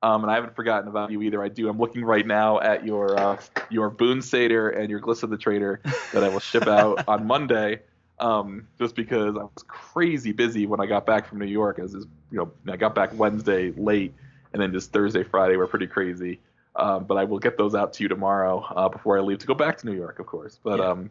[0.00, 1.42] um, and I haven't forgotten about you either.
[1.42, 1.68] I do.
[1.68, 3.36] I'm looking right now at your uh,
[3.68, 5.80] your Boon Satyr and your Glissa the Traitor
[6.12, 7.80] that I will ship out on Monday.
[8.20, 11.94] Um, just because I was crazy busy when I got back from New York, as
[11.94, 14.14] is, you know, I got back Wednesday late,
[14.52, 16.40] and then just Thursday, Friday were pretty crazy.
[16.76, 19.46] Um, but I will get those out to you tomorrow uh, before I leave to
[19.46, 20.58] go back to New York, of course.
[20.62, 20.86] But Yeah.
[20.90, 21.10] um,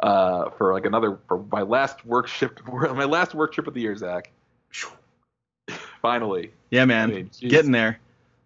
[0.00, 3.80] uh, for like another for my last work trip, my last work trip of the
[3.80, 4.30] year, Zach.
[6.02, 8.00] Finally, Yeah, man, I mean, getting there.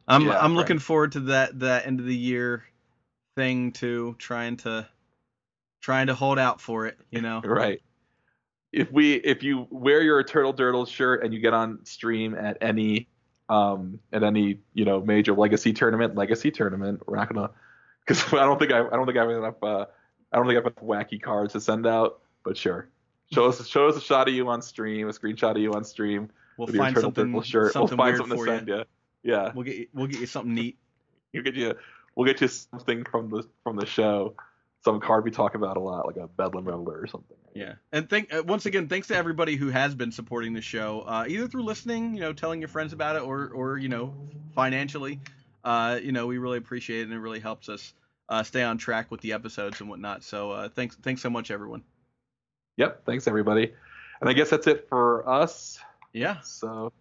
[0.08, 0.58] I'm Yeah, I'm right.
[0.58, 2.64] looking forward to that that end of the year
[3.36, 4.16] thing too.
[4.18, 4.88] Trying to
[5.80, 6.98] trying to hold out for it.
[7.10, 7.40] You know.
[7.44, 7.80] Right.
[8.72, 12.58] If we if you wear your Turtle Dirtle shirt and you get on stream at
[12.60, 13.06] any
[13.48, 17.50] um at any you know major legacy tournament, legacy tournament, we're not gonna
[18.00, 19.86] because I don't think I I don't think I have enough uh
[20.32, 22.88] I don't think I have enough wacky cards to send out, but sure.
[23.32, 25.84] Show us show us a shot of you on stream, a screenshot of you on
[25.84, 27.72] stream We'll find something Dirtle shirt.
[27.72, 28.56] something we'll find something to you.
[28.56, 28.84] send you.
[29.22, 29.52] Yeah.
[29.54, 30.78] We'll get you, we'll get you something neat.
[31.32, 31.74] We'll get you
[32.14, 34.36] we'll get you something from the from the show.
[34.84, 37.36] Some card we talk about a lot, like a Bedlam Reveler or something.
[37.54, 41.00] Yeah, and thank uh, once again, thanks to everybody who has been supporting the show,
[41.06, 44.14] uh, either through listening, you know, telling your friends about it, or or you know,
[44.54, 45.20] financially.
[45.64, 47.94] Uh, you know, we really appreciate it, and it really helps us
[48.28, 50.22] uh, stay on track with the episodes and whatnot.
[50.22, 51.82] So uh, thanks, thanks so much, everyone.
[52.76, 53.06] Yep.
[53.06, 53.72] Thanks everybody.
[54.20, 55.78] And I guess that's it for us.
[56.12, 56.40] Yeah.
[56.40, 56.92] So,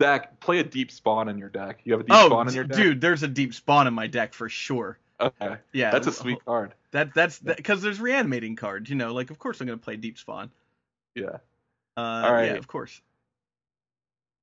[0.00, 1.80] Zach, play a deep spawn in your deck.
[1.84, 2.76] You have a deep Oh, spawn in your deck.
[2.76, 4.98] dude, there's a deep spawn in my deck for sure.
[5.22, 5.56] Okay.
[5.72, 6.74] Yeah, That's a sweet card.
[6.90, 8.90] That that's because there's reanimating cards.
[8.90, 10.50] You know, like of course I'm gonna play deep spawn.
[11.14, 11.38] Yeah.
[11.96, 12.46] Uh, All right.
[12.46, 13.00] Yeah, of course.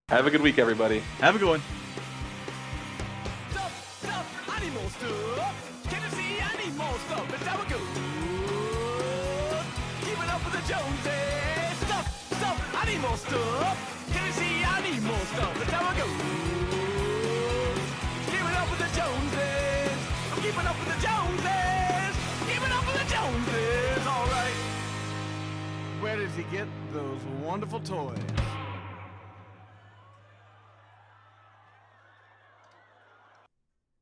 [0.07, 0.99] Have a good week, everybody.
[1.19, 1.61] Have a good one.
[3.51, 5.83] Stuff, stuff, animal stuff.
[5.89, 6.01] Can
[6.39, 7.33] animal stuff?
[7.33, 7.81] It's how it goes.
[10.01, 11.77] Keeping up with the Joneses.
[11.85, 14.07] Stuff, stuff, animal stuff.
[14.13, 15.61] Can you see animal stuff?
[15.61, 15.97] It's how it
[26.09, 28.17] Where does he get those wonderful toys?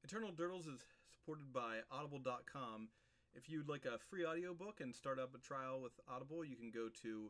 [0.05, 2.88] Eternal Dirtles is supported by Audible.com.
[3.36, 6.72] If you'd like a free audiobook and start up a trial with Audible, you can
[6.72, 7.30] go to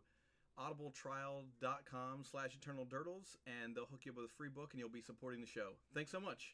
[0.60, 4.90] audibletrial.com slash eternal dirtles and they'll hook you up with a free book and you'll
[4.90, 5.70] be supporting the show.
[5.96, 6.54] Thanks so much.